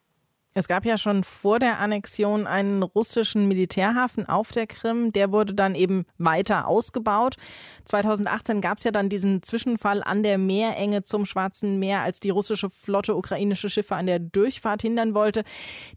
Es 0.58 0.66
gab 0.66 0.84
ja 0.84 0.98
schon 0.98 1.22
vor 1.22 1.60
der 1.60 1.78
Annexion 1.78 2.48
einen 2.48 2.82
russischen 2.82 3.46
Militärhafen 3.46 4.28
auf 4.28 4.50
der 4.50 4.66
Krim. 4.66 5.12
Der 5.12 5.30
wurde 5.30 5.54
dann 5.54 5.76
eben 5.76 6.04
weiter 6.18 6.66
ausgebaut. 6.66 7.36
2018 7.84 8.60
gab 8.60 8.78
es 8.78 8.84
ja 8.84 8.90
dann 8.90 9.08
diesen 9.08 9.44
Zwischenfall 9.44 10.02
an 10.02 10.24
der 10.24 10.36
Meerenge 10.36 11.04
zum 11.04 11.26
Schwarzen 11.26 11.78
Meer, 11.78 12.00
als 12.00 12.18
die 12.18 12.30
russische 12.30 12.70
Flotte 12.70 13.14
ukrainische 13.14 13.70
Schiffe 13.70 13.94
an 13.94 14.06
der 14.06 14.18
Durchfahrt 14.18 14.82
hindern 14.82 15.14
wollte. 15.14 15.44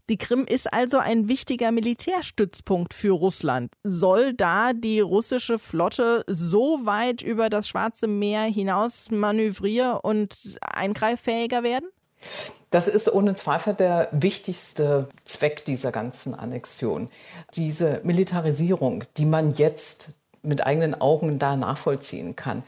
Die 0.08 0.16
Krim 0.16 0.44
ist 0.44 0.72
also 0.72 0.98
ein 0.98 1.26
wichtiger 1.26 1.72
Militärstützpunkt 1.72 2.94
für 2.94 3.14
Russland. 3.14 3.72
Soll 3.82 4.32
da 4.32 4.74
die 4.74 5.00
russische 5.00 5.58
Flotte 5.58 6.22
so 6.28 6.86
weit 6.86 7.20
über 7.20 7.50
das 7.50 7.66
Schwarze 7.66 8.06
Meer 8.06 8.42
hinaus 8.42 9.10
manövrier- 9.10 10.04
und 10.04 10.56
eingreiffähiger 10.60 11.64
werden? 11.64 11.88
Das 12.70 12.88
ist 12.88 13.12
ohne 13.12 13.34
Zweifel 13.34 13.74
der 13.74 14.08
wichtigste 14.12 15.06
Zweck 15.24 15.64
dieser 15.64 15.92
ganzen 15.92 16.34
Annexion. 16.34 17.10
Diese 17.54 18.00
Militarisierung, 18.02 19.04
die 19.18 19.26
man 19.26 19.50
jetzt 19.50 20.12
mit 20.42 20.66
eigenen 20.66 20.98
Augen 21.00 21.38
da 21.38 21.56
nachvollziehen 21.56 22.34
kann. 22.34 22.62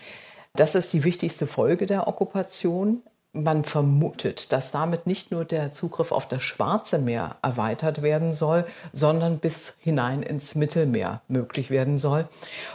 Das 0.54 0.74
ist 0.74 0.92
die 0.92 1.04
wichtigste 1.04 1.46
Folge 1.46 1.86
der 1.86 2.06
Okkupation 2.06 3.02
man 3.34 3.64
vermutet, 3.64 4.52
dass 4.52 4.70
damit 4.70 5.06
nicht 5.06 5.32
nur 5.32 5.44
der 5.44 5.72
Zugriff 5.72 6.12
auf 6.12 6.28
das 6.28 6.42
Schwarze 6.42 6.98
Meer 6.98 7.36
erweitert 7.42 8.00
werden 8.00 8.32
soll, 8.32 8.64
sondern 8.92 9.38
bis 9.38 9.76
hinein 9.80 10.22
ins 10.22 10.54
Mittelmeer 10.54 11.20
möglich 11.26 11.68
werden 11.68 11.98
soll. 11.98 12.28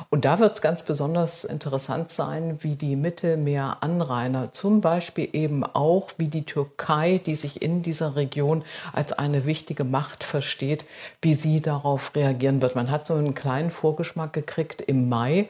Und 0.10 0.26
da 0.26 0.40
wird 0.40 0.56
es 0.56 0.62
ganz 0.62 0.84
besonders 0.84 1.46
interessant 1.46 2.12
sein, 2.12 2.60
wie 2.62 2.76
die 2.76 2.98
Mittelmeeranrainer, 2.98 4.52
zum 4.52 4.82
Beispiel 4.82 5.30
eben 5.32 5.64
auch 5.64 6.10
wie 6.18 6.28
die 6.28 6.46
Türkei, 6.46 7.22
die 7.26 7.36
sich 7.36 7.62
in 7.62 7.82
dieser 7.82 8.18
Region 8.18 8.64
als 8.92 9.14
eine 9.14 9.46
wichtige 9.46 9.86
Macht 9.86 10.26
versteht, 10.26 10.86
wie 11.22 11.36
sie 11.36 11.62
darauf 11.62 12.14
reagieren 12.16 12.62
wird. 12.62 12.76
Man 12.76 12.92
hat 12.92 13.06
so 13.06 13.14
einen 13.14 13.34
kleinen 13.34 13.72
Vorgeschmack 13.72 14.34
gekriegt 14.34 14.82
im 14.82 15.08
Mai 15.08 15.48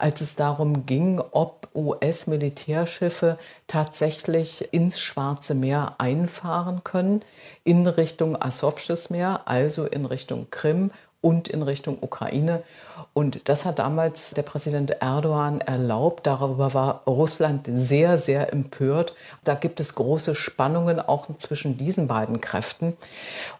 als 0.00 0.20
es 0.22 0.34
darum 0.34 0.86
ging, 0.86 1.20
ob 1.30 1.68
US-Militärschiffe 1.74 3.38
tatsächlich 3.66 4.39
ins 4.42 5.00
Schwarze 5.00 5.54
Meer 5.54 5.94
einfahren 5.98 6.82
können, 6.84 7.22
in 7.64 7.86
Richtung 7.86 8.40
Asowsches 8.40 9.10
Meer, 9.10 9.42
also 9.46 9.84
in 9.84 10.06
Richtung 10.06 10.50
Krim 10.50 10.90
und 11.20 11.48
in 11.48 11.62
Richtung 11.62 11.98
Ukraine. 12.00 12.62
Und 13.12 13.48
das 13.48 13.64
hat 13.64 13.78
damals 13.78 14.30
der 14.30 14.42
Präsident 14.42 14.90
Erdogan 15.00 15.60
erlaubt. 15.60 16.26
Darüber 16.26 16.74
war 16.74 17.02
Russland 17.06 17.68
sehr, 17.70 18.18
sehr 18.18 18.52
empört. 18.52 19.14
Da 19.42 19.54
gibt 19.54 19.80
es 19.80 19.94
große 19.96 20.34
Spannungen 20.34 21.00
auch 21.00 21.26
zwischen 21.38 21.76
diesen 21.76 22.06
beiden 22.06 22.40
Kräften. 22.40 22.96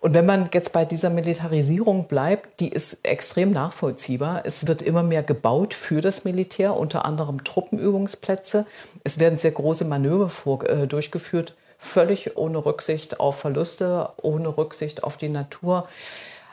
Und 0.01 0.14
wenn 0.14 0.25
man 0.25 0.49
jetzt 0.55 0.73
bei 0.73 0.85
dieser 0.85 1.11
Militarisierung 1.11 2.07
bleibt, 2.07 2.61
die 2.61 2.68
ist 2.68 2.99
extrem 3.03 3.51
nachvollziehbar. 3.51 4.42
Es 4.44 4.66
wird 4.66 4.83
immer 4.83 5.03
mehr 5.03 5.23
gebaut 5.23 5.75
für 5.75 6.01
das 6.01 6.25
Militär, 6.25 6.77
unter 6.77 7.05
anderem 7.05 7.42
Truppenübungsplätze. 7.42 8.66
Es 9.05 9.18
werden 9.18 9.38
sehr 9.38 9.53
große 9.53 9.85
Manöver 9.85 10.29
vor, 10.29 10.68
äh, 10.68 10.87
durchgeführt, 10.87 11.57
völlig 11.77 12.37
ohne 12.37 12.64
Rücksicht 12.64 13.18
auf 13.20 13.40
Verluste, 13.40 14.11
ohne 14.23 14.57
Rücksicht 14.57 15.03
auf 15.03 15.16
die 15.16 15.29
Natur. 15.29 15.88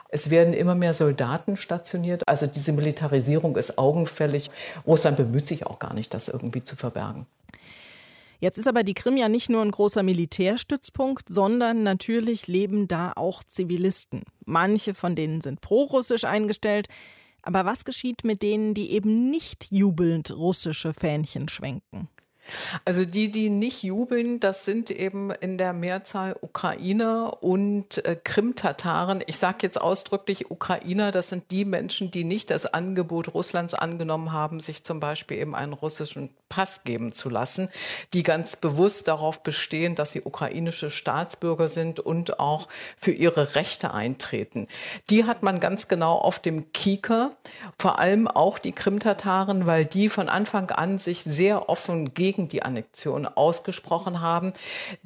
Es 0.08 0.30
werden 0.30 0.54
immer 0.54 0.74
mehr 0.74 0.94
Soldaten 0.94 1.56
stationiert. 1.56 2.26
Also 2.26 2.46
diese 2.46 2.72
Militarisierung 2.72 3.56
ist 3.56 3.78
augenfällig. 3.78 4.50
Russland 4.86 5.18
bemüht 5.18 5.46
sich 5.46 5.66
auch 5.66 5.78
gar 5.78 5.92
nicht, 5.92 6.14
das 6.14 6.28
irgendwie 6.28 6.64
zu 6.64 6.76
verbergen. 6.76 7.26
Jetzt 8.40 8.56
ist 8.56 8.68
aber 8.68 8.84
die 8.84 8.94
Krim 8.94 9.16
ja 9.16 9.28
nicht 9.28 9.50
nur 9.50 9.62
ein 9.62 9.72
großer 9.72 10.02
Militärstützpunkt, 10.04 11.28
sondern 11.28 11.82
natürlich 11.82 12.46
leben 12.46 12.86
da 12.86 13.12
auch 13.16 13.42
Zivilisten. 13.42 14.22
Manche 14.46 14.94
von 14.94 15.16
denen 15.16 15.40
sind 15.40 15.60
prorussisch 15.60 16.24
eingestellt. 16.24 16.88
Aber 17.42 17.64
was 17.64 17.84
geschieht 17.84 18.24
mit 18.24 18.42
denen, 18.42 18.74
die 18.74 18.92
eben 18.92 19.14
nicht 19.14 19.68
jubelnd 19.70 20.30
russische 20.30 20.92
Fähnchen 20.92 21.48
schwenken? 21.48 22.08
Also 22.84 23.04
die, 23.04 23.30
die 23.30 23.50
nicht 23.50 23.82
jubeln, 23.82 24.40
das 24.40 24.64
sind 24.64 24.90
eben 24.90 25.30
in 25.30 25.58
der 25.58 25.72
Mehrzahl 25.72 26.36
Ukrainer 26.40 27.42
und 27.42 28.04
äh, 28.04 28.16
Krim-Tataren. 28.22 29.22
Ich 29.26 29.38
sage 29.38 29.58
jetzt 29.62 29.80
ausdrücklich 29.80 30.50
Ukrainer, 30.50 31.10
das 31.10 31.28
sind 31.28 31.50
die 31.50 31.64
Menschen, 31.64 32.10
die 32.10 32.24
nicht 32.24 32.50
das 32.50 32.66
Angebot 32.66 33.34
Russlands 33.34 33.74
angenommen 33.74 34.32
haben, 34.32 34.60
sich 34.60 34.84
zum 34.84 35.00
Beispiel 35.00 35.38
eben 35.38 35.54
einen 35.54 35.72
russischen 35.72 36.30
Pass 36.48 36.84
geben 36.84 37.12
zu 37.12 37.28
lassen, 37.28 37.68
die 38.14 38.22
ganz 38.22 38.56
bewusst 38.56 39.08
darauf 39.08 39.42
bestehen, 39.42 39.94
dass 39.94 40.12
sie 40.12 40.22
ukrainische 40.22 40.90
Staatsbürger 40.90 41.68
sind 41.68 42.00
und 42.00 42.40
auch 42.40 42.68
für 42.96 43.12
ihre 43.12 43.54
Rechte 43.54 43.92
eintreten. 43.92 44.66
Die 45.10 45.24
hat 45.24 45.42
man 45.42 45.60
ganz 45.60 45.88
genau 45.88 46.16
auf 46.16 46.38
dem 46.38 46.72
Kieker, 46.72 47.32
vor 47.78 47.98
allem 47.98 48.28
auch 48.28 48.58
die 48.58 48.72
Krim-Tataren, 48.72 49.66
weil 49.66 49.84
die 49.84 50.08
von 50.08 50.28
Anfang 50.28 50.70
an 50.70 50.98
sich 50.98 51.22
sehr 51.22 51.68
offen 51.68 52.14
gegen 52.14 52.37
gegen 52.38 52.48
die 52.48 52.62
Annexion 52.62 53.26
ausgesprochen 53.26 54.20
haben. 54.20 54.52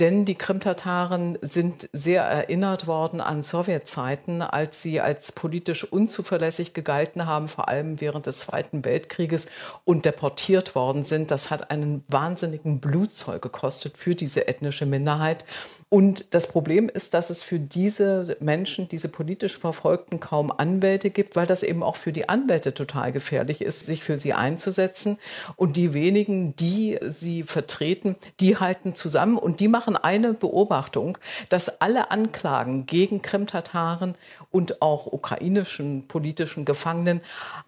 Denn 0.01 0.27
die 0.27 0.35
Krimtataren 0.35 1.39
sind 1.41 1.89
sehr 1.93 2.23
erinnert 2.23 2.87
worden 2.87 3.21
an 3.23 3.43
Sowjetzeiten, 3.43 4.43
als 4.43 4.83
sie 4.83 5.01
als 5.01 5.33
politisch 5.33 5.85
unzuverlässig 5.85 6.75
gegalten 6.75 7.27
haben, 7.27 7.49
vor 7.49 7.69
allem 7.69 8.01
während 8.01 8.27
des 8.27 8.41
Zweiten 8.41 8.85
Weltkrieges 8.85 9.47
und 9.85 10.05
deportiert 10.05 10.75
worden 10.75 11.05
sind. 11.05 11.31
Das 11.31 11.51
hat 11.51 11.71
einen 11.71 12.05
wahnsinnigen 12.09 12.81
Blutzoll 12.81 13.39
gekostet 13.39 13.97
für 13.97 14.15
diese 14.15 14.47
ethnische 14.47 14.85
Minderheit. 14.85 15.47
Und 15.93 16.35
das 16.35 16.47
Problem 16.47 16.89
ist, 16.89 17.13
dass 17.13 17.29
es 17.29 17.43
für 17.43 17.59
diese 17.59 18.39
Menschen, 18.41 18.89
diese 18.89 19.11
politisch 19.11 19.59
Verfolgten, 19.59 20.21
kaum 20.21 20.51
Anwälte 20.51 21.11
gibt, 21.11 21.37
weil 21.37 21.47
das 21.47 21.63
eben 21.63 21.83
auch 21.83 21.97
für 21.97 22.13
die 22.13 22.31
Anwälte 22.31 22.73
total 22.73 23.13
gefährlich 23.13 23.61
ist, 23.61 23.85
sich 23.85 24.03
für 24.03 24.19
sie 24.19 24.33
einzusetzen. 24.33 25.19
Und 25.55 25.77
die 25.77 25.93
wenigen, 25.93 26.57
die 26.57 26.99
sie 27.23 27.43
vertreten, 27.43 28.17
die 28.41 28.59
halten 28.59 28.95
zusammen 28.95 29.39
und 29.39 29.61
die 29.61 29.69
machen 29.69 29.97
eine 29.97 30.35
Beobachtung, 30.35 31.17
dass 31.49 31.81
alle 31.81 32.11
Anklagen 32.11 32.85
gegen 32.87 33.23
Krim-Tataren 33.23 34.17
und 34.51 34.83
auch 34.83 35.07
ukrainischen 35.07 36.07
politischen 36.09 36.65
Gefangenen 36.65 37.23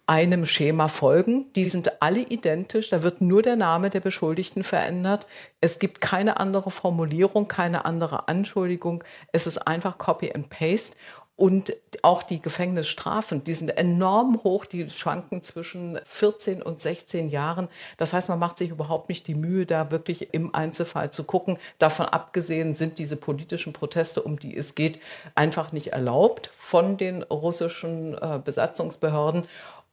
einem 0.05 0.45
Schema 0.45 0.87
folgen. 0.87 1.51
Die 1.55 1.65
sind 1.65 2.01
alle 2.01 2.19
identisch. 2.19 2.89
Da 2.89 3.01
wird 3.01 3.21
nur 3.21 3.41
der 3.41 3.55
Name 3.55 3.89
der 3.89 4.01
Beschuldigten 4.01 4.63
verändert. 4.63 5.25
Es 5.61 5.79
gibt 5.79 6.01
keine 6.01 6.39
andere 6.39 6.69
Formulierung, 6.69 7.47
keine 7.47 7.85
andere 7.85 8.27
Anschuldigung. 8.27 9.03
Es 9.31 9.47
ist 9.47 9.67
einfach 9.67 9.97
Copy 9.97 10.31
and 10.33 10.49
Paste. 10.49 10.95
Und 11.37 11.75
auch 12.01 12.23
die 12.23 12.41
Gefängnisstrafen, 12.41 13.43
die 13.43 13.53
sind 13.53 13.69
enorm 13.69 14.41
hoch, 14.43 14.63
die 14.63 14.89
schwanken 14.89 15.43
zwischen 15.43 15.99
14 16.05 16.61
und 16.61 16.81
16 16.81 17.29
Jahren. 17.29 17.67
Das 17.97 18.13
heißt, 18.13 18.29
man 18.29 18.39
macht 18.39 18.57
sich 18.57 18.69
überhaupt 18.69 19.09
nicht 19.09 19.27
die 19.27 19.35
Mühe, 19.35 19.65
da 19.65 19.91
wirklich 19.91 20.33
im 20.33 20.55
Einzelfall 20.55 21.11
zu 21.11 21.25
gucken. 21.25 21.57
Davon 21.77 22.05
abgesehen 22.05 22.73
sind 22.73 22.99
diese 22.99 23.17
politischen 23.17 23.73
Proteste, 23.73 24.21
um 24.21 24.39
die 24.39 24.55
es 24.55 24.75
geht, 24.75 25.01
einfach 25.33 25.73
nicht 25.73 25.87
erlaubt 25.87 26.49
von 26.55 26.95
den 26.95 27.23
russischen 27.23 28.17
äh, 28.17 28.39
Besatzungsbehörden. 28.41 29.45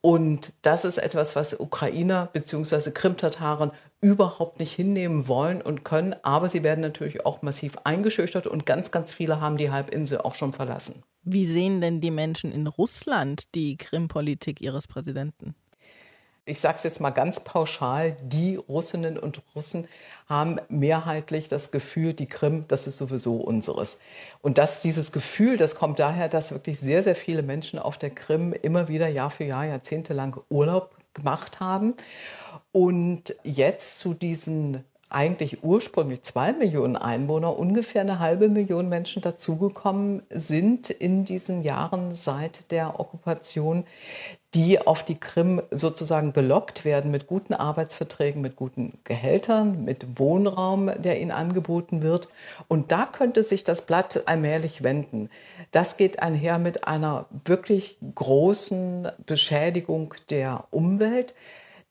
Und 0.02 0.52
das 0.62 0.84
ist 0.84 0.98
etwas, 0.98 1.36
was 1.36 1.58
Ukrainer 1.58 2.28
bzw. 2.32 2.90
Krimtataren 2.90 3.70
überhaupt 4.00 4.58
nicht 4.58 4.72
hinnehmen 4.72 5.28
wollen 5.28 5.62
und 5.62 5.84
können. 5.84 6.14
Aber 6.22 6.48
sie 6.48 6.64
werden 6.64 6.80
natürlich 6.80 7.24
auch 7.24 7.40
massiv 7.42 7.78
eingeschüchtert 7.84 8.48
und 8.48 8.66
ganz, 8.66 8.90
ganz 8.90 9.12
viele 9.12 9.40
haben 9.40 9.56
die 9.56 9.70
Halbinsel 9.70 10.18
auch 10.18 10.34
schon 10.34 10.52
verlassen. 10.52 11.04
Wie 11.22 11.46
sehen 11.46 11.80
denn 11.80 12.00
die 12.00 12.10
Menschen 12.10 12.50
in 12.50 12.66
Russland 12.66 13.54
die 13.54 13.76
Krim-Politik 13.76 14.60
ihres 14.60 14.88
Präsidenten? 14.88 15.54
Ich 16.44 16.60
sage 16.60 16.76
es 16.76 16.82
jetzt 16.82 17.00
mal 17.00 17.10
ganz 17.10 17.40
pauschal, 17.40 18.16
die 18.22 18.56
Russinnen 18.56 19.16
und 19.18 19.42
Russen 19.54 19.86
haben 20.28 20.58
mehrheitlich 20.68 21.48
das 21.48 21.70
Gefühl, 21.70 22.14
die 22.14 22.26
Krim, 22.26 22.64
das 22.66 22.86
ist 22.86 22.98
sowieso 22.98 23.36
unseres. 23.36 24.00
Und 24.40 24.58
dass 24.58 24.82
dieses 24.82 25.12
Gefühl, 25.12 25.56
das 25.56 25.76
kommt 25.76 25.98
daher, 25.98 26.28
dass 26.28 26.50
wirklich 26.50 26.80
sehr, 26.80 27.02
sehr 27.02 27.14
viele 27.14 27.42
Menschen 27.42 27.78
auf 27.78 27.96
der 27.96 28.10
Krim 28.10 28.52
immer 28.52 28.88
wieder 28.88 29.08
Jahr 29.08 29.30
für 29.30 29.44
Jahr, 29.44 29.66
jahrzehntelang 29.66 30.40
Urlaub 30.48 30.90
gemacht 31.14 31.60
haben. 31.60 31.94
Und 32.72 33.36
jetzt 33.44 34.00
zu 34.00 34.14
diesen 34.14 34.84
eigentlich 35.12 35.62
ursprünglich 35.62 36.22
zwei 36.22 36.52
Millionen 36.52 36.96
Einwohner 36.96 37.58
ungefähr 37.58 38.02
eine 38.02 38.18
halbe 38.18 38.48
Million 38.48 38.88
Menschen 38.88 39.22
dazugekommen 39.22 40.22
sind 40.30 40.90
in 40.90 41.24
diesen 41.24 41.62
Jahren 41.62 42.14
seit 42.14 42.70
der 42.70 42.98
Okkupation, 42.98 43.84
die 44.54 44.86
auf 44.86 45.02
die 45.02 45.18
Krim 45.18 45.62
sozusagen 45.70 46.32
gelockt 46.32 46.84
werden 46.84 47.10
mit 47.10 47.26
guten 47.26 47.54
Arbeitsverträgen, 47.54 48.42
mit 48.42 48.56
guten 48.56 48.98
Gehältern, 49.04 49.84
mit 49.84 50.18
Wohnraum, 50.18 50.90
der 50.98 51.20
ihnen 51.20 51.30
angeboten 51.30 52.02
wird. 52.02 52.28
Und 52.68 52.92
da 52.92 53.06
könnte 53.06 53.42
sich 53.42 53.64
das 53.64 53.86
Blatt 53.86 54.22
allmählich 54.26 54.82
wenden. 54.82 55.30
Das 55.70 55.96
geht 55.96 56.22
einher 56.22 56.58
mit 56.58 56.86
einer 56.86 57.26
wirklich 57.46 57.96
großen 58.14 59.08
Beschädigung 59.24 60.14
der 60.28 60.64
Umwelt. 60.70 61.34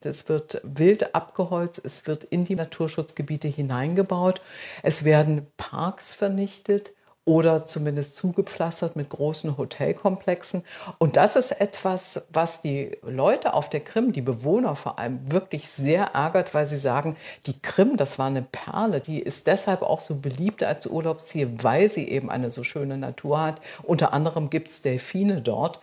Es 0.06 0.30
wird 0.30 0.62
wild 0.64 1.16
abgeholzt, 1.16 1.82
es 1.84 2.08
wird 2.08 2.24
in 2.24 2.46
die 2.46 2.56
Naturschutzgebiete 2.56 3.48
hineingebaut, 3.48 4.42
es 4.84 5.04
werden 5.04 5.48
Parks 5.58 6.14
vernichtet 6.14 6.94
oder 7.24 7.68
zumindest 7.68 8.16
zugepflastert 8.16 8.96
mit 8.96 9.10
großen 9.10 9.56
Hotelkomplexen. 9.56 10.64
Und 10.98 11.18
das 11.18 11.36
ist 11.36 11.52
etwas, 11.52 12.26
was 12.34 12.62
die 12.62 12.98
Leute 13.04 13.54
auf 13.54 13.70
der 13.70 13.82
Krim, 13.82 14.12
die 14.12 14.24
Bewohner 14.24 14.76
vor 14.76 14.98
allem, 14.98 15.32
wirklich 15.32 15.70
sehr 15.70 16.16
ärgert, 16.16 16.56
weil 16.56 16.66
sie 16.66 16.78
sagen, 16.78 17.16
die 17.46 17.62
Krim, 17.62 17.96
das 17.96 18.18
war 18.18 18.26
eine 18.26 18.42
Perle, 18.42 19.02
die 19.02 19.20
ist 19.20 19.46
deshalb 19.46 19.84
auch 19.84 20.02
so 20.02 20.16
beliebt 20.16 20.64
als 20.64 20.88
Urlaubsziel, 20.88 21.52
weil 21.62 21.90
sie 21.90 22.10
eben 22.10 22.32
eine 22.32 22.50
so 22.50 22.64
schöne 22.64 22.98
Natur 22.98 23.42
hat. 23.42 23.62
Unter 23.84 24.14
anderem 24.14 24.50
gibt 24.50 24.70
es 24.70 24.82
Delfine 24.82 25.42
dort. 25.42 25.80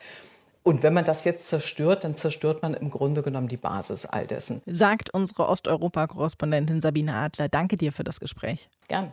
Und 0.62 0.82
wenn 0.82 0.92
man 0.92 1.04
das 1.04 1.24
jetzt 1.24 1.46
zerstört, 1.46 2.04
dann 2.04 2.16
zerstört 2.16 2.62
man 2.62 2.74
im 2.74 2.90
Grunde 2.90 3.22
genommen 3.22 3.48
die 3.48 3.56
Basis 3.56 4.04
all 4.04 4.26
dessen. 4.26 4.60
Sagt 4.66 5.12
unsere 5.14 5.48
Osteuropa-Korrespondentin 5.48 6.80
Sabine 6.80 7.14
Adler. 7.14 7.48
Danke 7.48 7.76
dir 7.76 7.92
für 7.92 8.04
das 8.04 8.20
Gespräch. 8.20 8.68
Gern. 8.88 9.12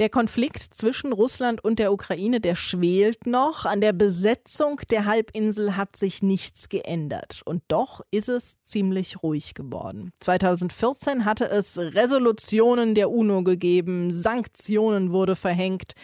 Der 0.00 0.08
Konflikt 0.08 0.58
zwischen 0.74 1.12
Russland 1.12 1.62
und 1.62 1.78
der 1.78 1.92
Ukraine, 1.92 2.40
der 2.40 2.56
schwelt 2.56 3.26
noch. 3.26 3.64
An 3.64 3.80
der 3.80 3.92
Besetzung 3.92 4.80
der 4.90 5.04
Halbinsel 5.04 5.76
hat 5.76 5.94
sich 5.94 6.20
nichts 6.20 6.68
geändert. 6.68 7.42
Und 7.44 7.62
doch 7.68 8.00
ist 8.10 8.28
es 8.28 8.56
ziemlich 8.64 9.22
ruhig 9.22 9.54
geworden. 9.54 10.12
2014 10.18 11.24
hatte 11.24 11.44
es 11.48 11.78
Resolutionen 11.78 12.96
der 12.96 13.10
UNO 13.10 13.44
gegeben, 13.44 14.12
Sanktionen 14.12 15.12
wurde 15.12 15.36
verhängt. 15.36 15.94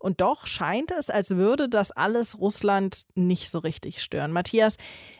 Und 0.00 0.22
doch 0.22 0.46
scheint 0.46 0.90
es, 0.92 1.10
als 1.10 1.36
würde 1.36 1.68
das 1.68 1.92
alles 1.92 2.38
Russland 2.38 3.02
nicht 3.14 3.50
so 3.50 3.58
richtig 3.58 4.02
stören. 4.02 4.32
Matthias, 4.32 4.78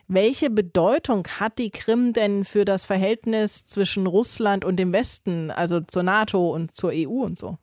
welche 0.09 0.49
Bedeutung 0.49 1.29
hat 1.39 1.59
die 1.59 1.71
Krim 1.71 2.15
denn 2.15 2.45
für 2.45 2.65
das 2.65 2.85
Verhältnis 2.85 3.65
zwischen 3.67 4.07
Russland 4.07 4.65
und 4.65 4.77
dem 4.77 4.93
Westen, 4.95 5.51
also 5.51 5.81
zur 5.83 6.03
NATO 6.03 6.51
und 6.51 6.75
zur 6.75 6.93
EU 6.95 7.23
und 7.25 7.39
so? 7.39 7.59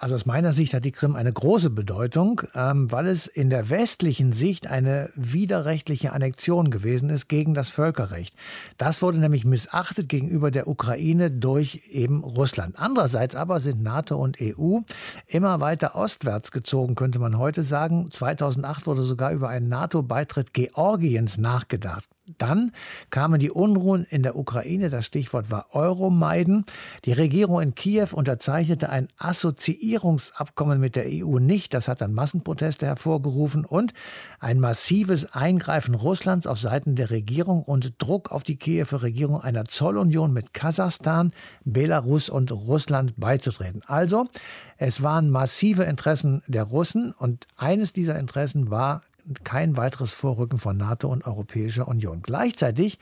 Also 0.00 0.14
aus 0.14 0.24
meiner 0.24 0.54
Sicht 0.54 0.72
hat 0.72 0.86
die 0.86 0.92
Krim 0.92 1.14
eine 1.14 1.30
große 1.30 1.68
Bedeutung, 1.68 2.40
ähm, 2.54 2.90
weil 2.90 3.06
es 3.06 3.26
in 3.26 3.50
der 3.50 3.68
westlichen 3.68 4.32
Sicht 4.32 4.66
eine 4.66 5.10
widerrechtliche 5.14 6.14
Annexion 6.14 6.70
gewesen 6.70 7.10
ist 7.10 7.28
gegen 7.28 7.52
das 7.52 7.68
Völkerrecht. 7.68 8.34
Das 8.78 9.02
wurde 9.02 9.18
nämlich 9.18 9.44
missachtet 9.44 10.08
gegenüber 10.08 10.50
der 10.50 10.68
Ukraine 10.68 11.30
durch 11.30 11.82
eben 11.90 12.24
Russland. 12.24 12.78
Andererseits 12.78 13.34
aber 13.34 13.60
sind 13.60 13.82
NATO 13.82 14.16
und 14.16 14.38
EU 14.40 14.78
immer 15.26 15.60
weiter 15.60 15.94
ostwärts 15.94 16.50
gezogen, 16.50 16.94
könnte 16.94 17.18
man 17.18 17.36
heute 17.36 17.62
sagen. 17.62 18.10
2008 18.10 18.86
wurde 18.86 19.02
sogar 19.02 19.32
über 19.32 19.50
einen 19.50 19.68
NATO-Beitritt 19.68 20.54
Georgiens 20.54 21.36
nachgedacht. 21.36 22.08
Dann 22.38 22.72
kamen 23.10 23.40
die 23.40 23.50
Unruhen 23.50 24.04
in 24.04 24.22
der 24.22 24.36
Ukraine, 24.36 24.90
das 24.90 25.06
Stichwort 25.06 25.50
war 25.50 25.74
Euromeiden. 25.74 26.64
Die 27.04 27.12
Regierung 27.12 27.60
in 27.60 27.74
Kiew 27.74 28.08
unterzeichnete 28.12 28.88
ein 28.88 29.08
Assoziierungsabkommen 29.18 30.80
mit 30.80 30.96
der 30.96 31.06
EU 31.06 31.38
nicht, 31.38 31.74
das 31.74 31.88
hat 31.88 32.00
dann 32.00 32.14
Massenproteste 32.14 32.86
hervorgerufen 32.86 33.64
und 33.64 33.92
ein 34.38 34.60
massives 34.60 35.32
Eingreifen 35.32 35.94
Russlands 35.94 36.46
auf 36.46 36.58
Seiten 36.58 36.94
der 36.94 37.10
Regierung 37.10 37.62
und 37.62 37.94
Druck 37.98 38.30
auf 38.30 38.42
die 38.42 38.56
Kiewer 38.56 39.02
Regierung 39.02 39.40
einer 39.40 39.64
Zollunion 39.64 40.32
mit 40.32 40.54
Kasachstan, 40.54 41.32
Belarus 41.64 42.28
und 42.28 42.52
Russland 42.52 43.14
beizutreten. 43.16 43.82
Also, 43.86 44.28
es 44.76 45.02
waren 45.02 45.30
massive 45.30 45.84
Interessen 45.84 46.42
der 46.46 46.64
Russen 46.64 47.12
und 47.12 47.46
eines 47.56 47.92
dieser 47.92 48.18
Interessen 48.18 48.70
war 48.70 49.02
kein 49.44 49.76
weiteres 49.76 50.12
Vorrücken 50.12 50.58
von 50.58 50.76
NATO 50.76 51.08
und 51.08 51.26
Europäischer 51.26 51.88
Union. 51.88 52.22
Gleichzeitig 52.22 52.98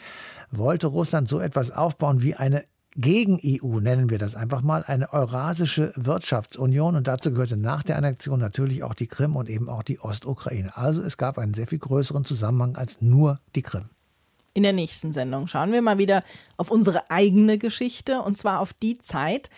wollte 0.50 0.86
Russland 0.86 1.28
so 1.28 1.40
etwas 1.40 1.70
aufbauen 1.70 2.22
wie 2.22 2.34
eine 2.34 2.64
gegen-EU, 2.96 3.80
nennen 3.80 4.10
wir 4.10 4.18
das 4.18 4.34
einfach 4.34 4.62
mal, 4.62 4.82
eine 4.84 5.12
Eurasische 5.12 5.92
Wirtschaftsunion. 5.94 6.96
Und 6.96 7.06
dazu 7.06 7.30
gehörte 7.30 7.56
nach 7.56 7.82
der 7.84 7.96
Annexion 7.96 8.40
natürlich 8.40 8.82
auch 8.82 8.94
die 8.94 9.06
Krim 9.06 9.36
und 9.36 9.48
eben 9.48 9.68
auch 9.68 9.82
die 9.82 10.00
Ostukraine. 10.00 10.76
Also 10.76 11.02
es 11.02 11.16
gab 11.16 11.38
einen 11.38 11.54
sehr 11.54 11.68
viel 11.68 11.78
größeren 11.78 12.24
Zusammenhang 12.24 12.76
als 12.76 13.00
nur 13.00 13.40
die 13.54 13.62
Krim. 13.62 13.84
In 14.54 14.64
der 14.64 14.72
nächsten 14.72 15.12
Sendung 15.12 15.46
schauen 15.46 15.70
wir 15.70 15.82
mal 15.82 15.98
wieder 15.98 16.24
auf 16.56 16.70
unsere 16.72 17.10
eigene 17.10 17.58
Geschichte 17.58 18.22
und 18.22 18.36
zwar 18.36 18.58
auf 18.58 18.72
die 18.72 18.98
Zeit, 18.98 19.50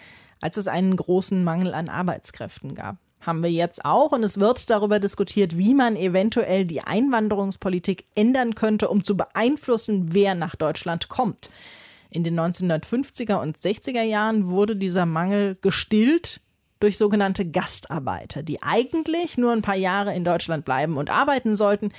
als 0.43 0.59
es 0.59 0.69
einen 0.69 0.95
großen 0.95 1.43
Mangel 1.43 1.73
an 1.73 1.89
Arbeitskräften 1.89 2.75
gab 2.75 2.99
haben 3.21 3.43
wir 3.43 3.51
jetzt 3.51 3.85
auch. 3.85 4.13
Und 4.13 4.23
es 4.23 4.41
wird 4.41 4.71
darüber 4.71 4.99
diskutiert, 4.99 5.59
wie 5.59 5.75
man 5.75 5.97
eventuell 5.97 6.65
die 6.65 6.81
Einwanderungspolitik 6.81 8.05
ändern 8.15 8.55
könnte, 8.55 8.89
um 8.89 9.05
zu 9.05 9.17
beeinflussen, 9.17 10.13
wer 10.13 10.35
nach 10.35 10.57
Deutschland 10.57 11.09
kommt. 11.09 11.51
In 12.11 12.25
den 12.25 12.39
1950er 12.39 13.41
und 13.41 13.57
60er 13.57 14.03
Jahren 14.03 14.51
wurde 14.51 14.77
dieser 14.77 15.07
Mangel 15.07 15.57
gestillt 15.61 16.41
durch 16.81 16.99
sogenannte 16.99 17.49
Gastarbeiter, 17.49 18.43
die 18.43 18.63
eigentlich 18.63 19.39
nur 19.39 19.53
ein 19.53 19.63
paar 19.63 19.77
Jahre 19.77 20.15
in 20.15 20.25
Deutschland 20.25 20.65
bleiben 20.65 20.97
und 20.97 21.11
arbeiten 21.11 21.55
sollten 21.55 21.93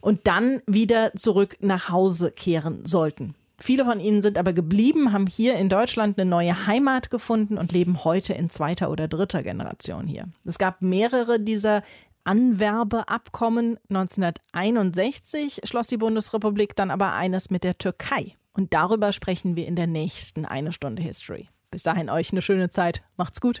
und 0.00 0.26
dann 0.26 0.60
wieder 0.66 1.12
zurück 1.14 1.56
nach 1.60 1.88
Hause 1.88 2.32
kehren 2.32 2.84
sollten. 2.84 3.34
Viele 3.62 3.84
von 3.84 4.00
ihnen 4.00 4.22
sind 4.22 4.38
aber 4.38 4.52
geblieben, 4.52 5.12
haben 5.12 5.26
hier 5.26 5.56
in 5.56 5.68
Deutschland 5.68 6.18
eine 6.18 6.28
neue 6.28 6.66
Heimat 6.66 7.10
gefunden 7.10 7.58
und 7.58 7.72
leben 7.72 8.04
heute 8.04 8.32
in 8.32 8.48
zweiter 8.48 8.90
oder 8.90 9.06
dritter 9.06 9.42
Generation 9.42 10.06
hier. 10.06 10.28
Es 10.44 10.58
gab 10.58 10.80
mehrere 10.80 11.38
dieser 11.38 11.82
Anwerbeabkommen. 12.24 13.78
1961 13.90 15.60
schloss 15.64 15.88
die 15.88 15.98
Bundesrepublik 15.98 16.74
dann 16.74 16.90
aber 16.90 17.12
eines 17.12 17.50
mit 17.50 17.64
der 17.64 17.76
Türkei. 17.76 18.34
Und 18.54 18.72
darüber 18.72 19.12
sprechen 19.12 19.56
wir 19.56 19.66
in 19.66 19.76
der 19.76 19.86
nächsten 19.86 20.46
Eine 20.46 20.72
Stunde 20.72 21.02
History. 21.02 21.48
Bis 21.70 21.82
dahin 21.82 22.10
euch 22.10 22.32
eine 22.32 22.42
schöne 22.42 22.70
Zeit. 22.70 23.02
Macht's 23.16 23.40
gut. 23.40 23.60